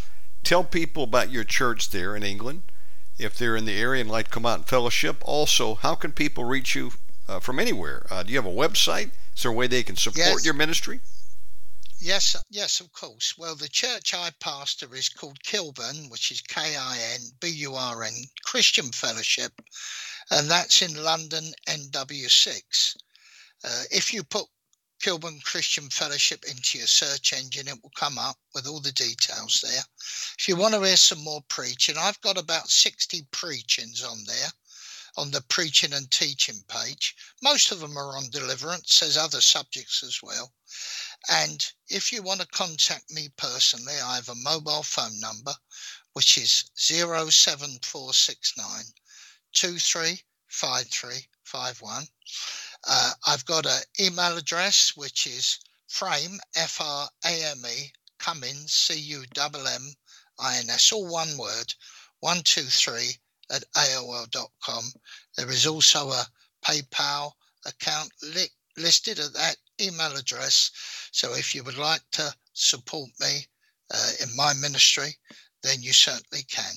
[0.44, 2.62] tell people about your church there in England.
[3.18, 6.12] If they're in the area and like to come out and fellowship, also, how can
[6.12, 6.92] people reach you
[7.28, 8.06] uh, from anywhere?
[8.10, 9.10] Uh, do you have a website?
[9.36, 10.44] Is there a way they can support Yes.
[10.44, 11.00] your ministry?
[12.00, 13.34] Yes, yes, of course.
[13.38, 17.74] Well, the church I pastor is called Kilburn, which is K I N B U
[17.74, 18.12] R N
[18.44, 19.52] Christian Fellowship,
[20.30, 22.96] and that's in London, NW6.
[23.64, 24.46] Uh, if you put
[25.00, 29.60] Kilburn Christian Fellowship into your search engine, it will come up with all the details
[29.62, 29.84] there.
[30.38, 34.52] If you want to hear some more preaching, I've got about 60 preachings on there
[35.16, 37.14] on the preaching and teaching page.
[37.42, 40.52] Most of them are on deliverance, there's other subjects as well.
[41.30, 45.54] And if you want to contact me personally, I have a mobile phone number,
[46.14, 48.86] which is 07469
[49.52, 52.08] 235351.
[52.86, 55.58] Uh, I've got an email address, which is
[55.88, 59.94] frame, F R A M E, Cummins, C U M M
[60.38, 61.74] I N S, all one word,
[62.20, 63.18] 123
[63.50, 64.92] at AOL.com.
[65.36, 66.26] There is also a
[66.62, 67.32] PayPal
[67.66, 70.70] account li- listed at that email address.
[71.12, 73.46] So if you would like to support me
[73.92, 75.16] uh, in my ministry,
[75.62, 76.74] then you certainly can.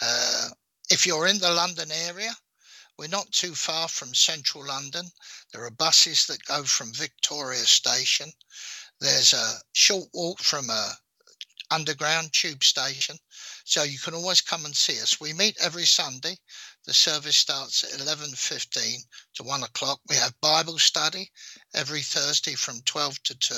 [0.00, 0.48] Uh,
[0.90, 2.32] if you're in the London area,
[3.00, 5.06] we're not too far from central London.
[5.54, 8.30] There are buses that go from Victoria Station.
[9.00, 10.92] There's a short walk from a
[11.70, 13.16] underground tube station.
[13.64, 15.18] So you can always come and see us.
[15.18, 16.36] We meet every Sunday.
[16.84, 18.98] The service starts at 11.15
[19.36, 20.00] to 1 o'clock.
[20.10, 21.30] We have Bible study
[21.72, 23.54] every Thursday from 12 to 2.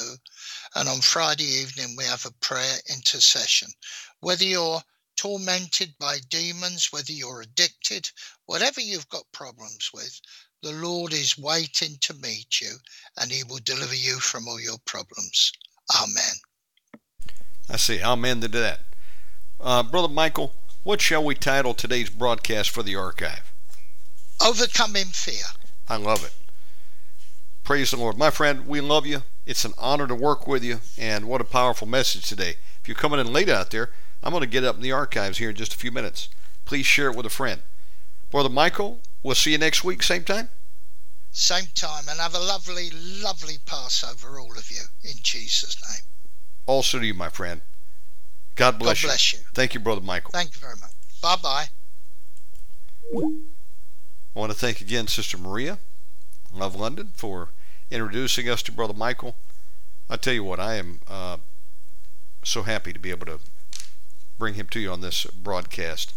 [0.77, 3.71] And on Friday evening, we have a prayer intercession.
[4.21, 4.83] Whether you're
[5.17, 8.11] tormented by demons, whether you're addicted,
[8.47, 10.21] whatever you've got problems with,
[10.63, 12.77] the Lord is waiting to meet you
[13.21, 15.53] and he will deliver you from all your problems.
[16.01, 16.35] Amen.
[17.69, 18.03] I see.
[18.03, 18.81] Amen to that.
[19.61, 23.53] Uh, Brother Michael, what shall we title today's broadcast for the archive?
[24.45, 25.45] Overcoming fear.
[25.89, 26.35] I love it.
[27.65, 28.19] Praise the Lord.
[28.19, 29.23] My friend, we love you.
[29.47, 32.57] It's an honor to work with you, and what a powerful message today.
[32.81, 33.91] If you're coming in late out there,
[34.23, 36.29] I'm going to get up in the archives here in just a few minutes.
[36.65, 37.63] Please share it with a friend.
[38.31, 40.49] Brother Michael, we'll see you next week, same time.
[41.33, 46.03] Same time, and have a lovely, lovely Passover, all of you, in Jesus' name.
[46.67, 47.63] Also to you, my friend.
[48.55, 49.39] God bless, God bless you.
[49.55, 50.31] Thank you, Brother Michael.
[50.31, 50.91] Thank you very much.
[51.23, 51.67] Bye bye.
[53.15, 55.79] I want to thank again Sister Maria
[56.59, 57.49] of London for
[57.91, 59.37] introducing us to Brother Michael.
[60.09, 61.39] I tell you what, I am uh,
[62.45, 63.41] so happy to be able to
[64.39, 66.15] bring him to you on this broadcast.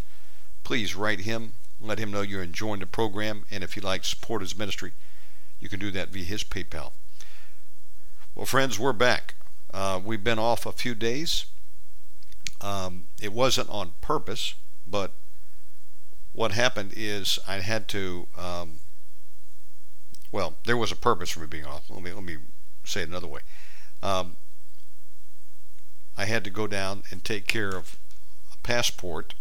[0.64, 4.08] Please write him, let him know you're enjoying the program, and if you'd like to
[4.08, 4.92] support his ministry,
[5.60, 6.92] you can do that via his PayPal.
[8.34, 9.34] Well, friends, we're back.
[9.72, 11.46] Uh, we've been off a few days.
[12.60, 14.54] Um, it wasn't on purpose,
[14.86, 15.12] but
[16.32, 18.26] what happened is I had to.
[18.36, 18.80] Um,
[20.32, 21.88] well, there was a purpose for me being off.
[21.88, 22.36] Let me let me
[22.84, 23.40] say it another way.
[24.02, 24.36] Um,
[26.16, 27.98] I had to go down and take care of
[28.66, 29.34] passport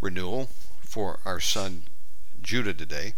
[0.00, 0.48] renewal
[0.80, 1.82] for our son
[2.40, 3.12] Judah today.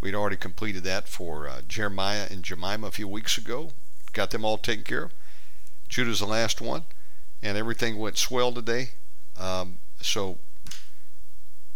[0.00, 3.70] We'd already completed that for uh, Jeremiah and Jemima a few weeks ago.
[4.12, 5.12] Got them all taken care of.
[5.88, 6.84] Judah's the last one,
[7.42, 8.90] and everything went swell today.
[9.36, 10.38] Um, so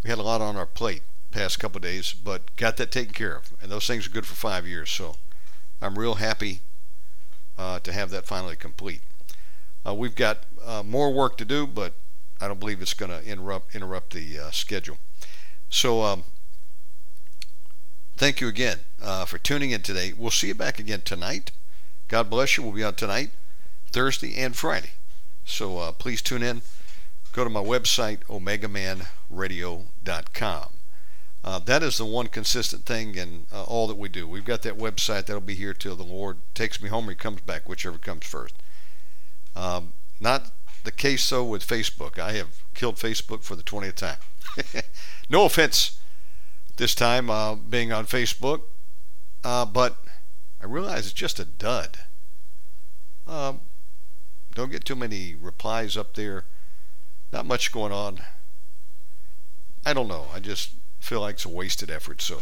[0.05, 3.35] we had a lot on our plate past couple days, but got that taken care
[3.35, 3.51] of.
[3.61, 4.89] And those things are good for five years.
[4.89, 5.17] So
[5.81, 6.61] I'm real happy
[7.57, 9.01] uh, to have that finally complete.
[9.85, 11.93] Uh, we've got uh, more work to do, but
[12.41, 14.97] I don't believe it's going to interrupt interrupt the uh, schedule.
[15.69, 16.23] So um,
[18.17, 20.13] thank you again uh, for tuning in today.
[20.17, 21.51] We'll see you back again tonight.
[22.07, 22.63] God bless you.
[22.63, 23.29] We'll be on tonight,
[23.91, 24.91] Thursday, and Friday.
[25.45, 26.61] So uh, please tune in.
[27.31, 30.67] Go to my website, omegamanradio.com.
[31.43, 34.27] Uh, that is the one consistent thing in uh, all that we do.
[34.27, 37.15] We've got that website that'll be here till the Lord takes me home or he
[37.15, 38.53] comes back, whichever comes first.
[39.55, 40.51] Um, not
[40.83, 42.19] the case so with Facebook.
[42.19, 44.17] I have killed Facebook for the 20th time.
[45.29, 45.99] no offense
[46.77, 48.61] this time uh, being on Facebook,
[49.43, 49.97] uh, but
[50.61, 51.99] I realize it's just a dud.
[53.27, 53.61] Um,
[54.53, 56.45] don't get too many replies up there.
[57.31, 58.21] Not much going on.
[59.85, 60.27] I don't know.
[60.33, 62.21] I just feel like it's a wasted effort.
[62.21, 62.41] So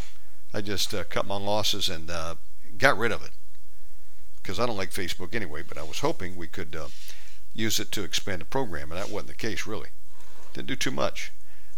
[0.53, 2.35] I just uh, cut my losses and uh,
[2.77, 3.31] got rid of it
[4.41, 5.63] because I don't like Facebook anyway.
[5.67, 6.87] But I was hoping we could uh,
[7.59, 9.89] use it to expand the program, and that wasn't the case really.
[10.53, 11.31] Didn't do too much.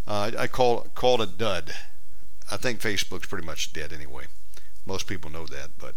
[0.08, 1.74] Uh, I call called a dud.
[2.50, 4.26] I think Facebook's pretty much dead anyway.
[4.86, 5.96] Most people know that, but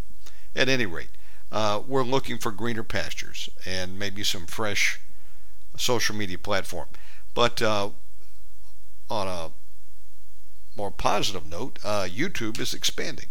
[0.55, 1.11] at any rate,
[1.51, 5.01] uh, we're looking for greener pastures and maybe some fresh
[5.77, 6.89] social media platform.
[7.35, 7.91] But uh,
[9.11, 9.51] on a
[10.77, 13.29] more positive note, uh, YouTube is expanding.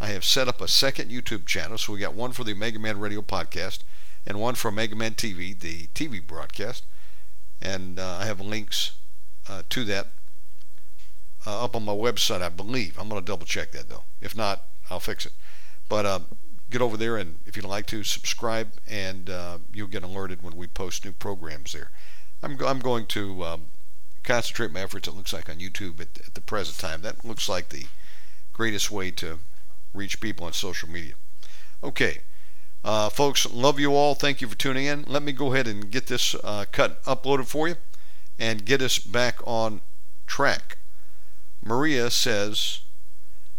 [0.00, 2.78] I have set up a second YouTube channel, so we got one for the Omega
[2.78, 3.80] Man Radio podcast
[4.26, 6.84] and one for Omega Man TV, the TV broadcast,
[7.62, 8.92] and uh, I have links
[9.48, 10.08] uh, to that
[11.46, 12.98] uh, up on my website, I believe.
[12.98, 14.04] I'm going to double check that though.
[14.20, 15.32] If not, I'll fix it.
[15.88, 16.26] But um,
[16.70, 20.56] get over there and if you'd like to subscribe, and uh, you'll get alerted when
[20.56, 21.90] we post new programs there.
[22.42, 23.62] I'm, I'm going to um,
[24.24, 27.02] concentrate my efforts, it looks like, on YouTube at, at the present time.
[27.02, 27.86] That looks like the
[28.52, 29.38] greatest way to
[29.94, 31.14] reach people on social media.
[31.82, 32.20] Okay.
[32.86, 34.14] Uh, folks, love you all.
[34.14, 35.02] Thank you for tuning in.
[35.08, 37.74] Let me go ahead and get this uh, cut uploaded for you
[38.38, 39.80] and get us back on
[40.28, 40.78] track.
[41.64, 42.82] Maria says,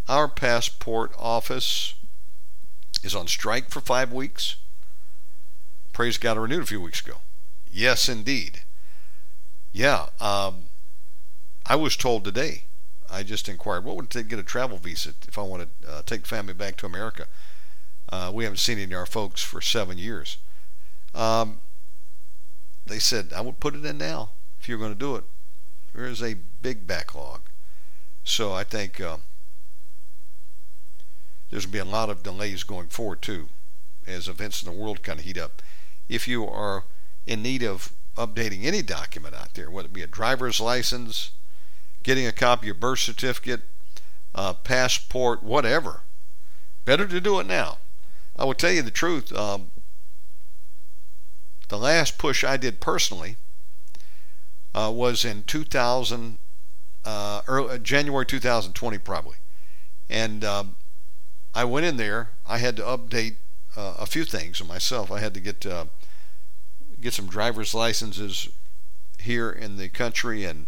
[0.07, 1.95] Our passport office
[3.03, 4.55] is on strike for five weeks.
[5.91, 7.17] Praise God, renewed a few weeks ago.
[7.69, 8.61] Yes, indeed.
[9.73, 10.67] Yeah, um,
[11.65, 12.63] I was told today.
[13.11, 15.67] I just inquired what would it take to get a travel visa if I want
[15.82, 17.28] to uh, take the family back to America.
[18.10, 20.38] Uh, we haven't seen any of our folks for seven years.
[21.14, 21.60] Um,
[22.86, 25.24] they said I would put it in now if you're going to do it.
[25.93, 27.41] There is a big backlog,
[28.24, 29.18] so I think uh,
[31.49, 33.49] there's going to be a lot of delays going forward too,
[34.05, 35.62] as events in the world kind of heat up.
[36.08, 36.84] If you are
[37.26, 41.32] in need of updating any document out there, whether it be a driver's license,
[42.03, 43.62] getting a copy of birth certificate,
[44.34, 46.01] uh, passport, whatever.
[46.86, 47.80] Better to do it now.
[48.38, 49.34] I will tell you the truth.
[49.34, 49.72] Um,
[51.70, 53.38] the last push I did personally
[54.74, 56.38] uh, was in 2000,
[57.04, 59.38] uh, early, January 2020, probably.
[60.10, 60.76] And um,
[61.54, 62.32] I went in there.
[62.46, 63.38] I had to update
[63.76, 65.12] uh, a few things myself.
[65.12, 65.86] I had to get uh,
[67.02, 68.50] get some driver's licenses
[69.20, 70.68] here in the country and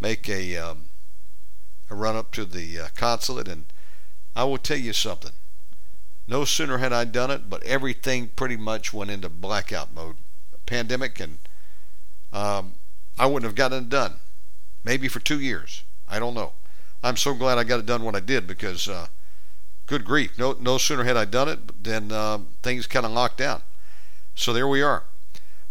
[0.00, 0.90] make a um,
[1.88, 3.48] a run up to the uh, consulate.
[3.48, 3.66] And
[4.34, 5.32] I will tell you something.
[6.30, 10.14] No sooner had I done it, but everything pretty much went into blackout mode.
[10.64, 11.38] Pandemic, and
[12.32, 12.74] um,
[13.18, 14.20] I wouldn't have gotten it done.
[14.84, 15.82] Maybe for two years.
[16.08, 16.52] I don't know.
[17.02, 19.08] I'm so glad I got it done when I did because, uh,
[19.86, 23.38] good grief, no no sooner had I done it than uh, things kind of locked
[23.38, 23.62] down.
[24.36, 25.02] So there we are.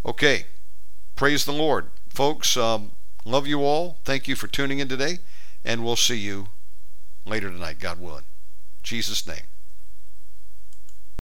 [0.05, 0.47] Okay,
[1.15, 1.89] praise the Lord.
[2.09, 2.91] Folks, um,
[3.23, 3.99] love you all.
[4.03, 5.19] Thank you for tuning in today,
[5.63, 6.47] and we'll see you
[7.25, 8.25] later tonight, God willing.
[8.79, 9.48] In Jesus' name.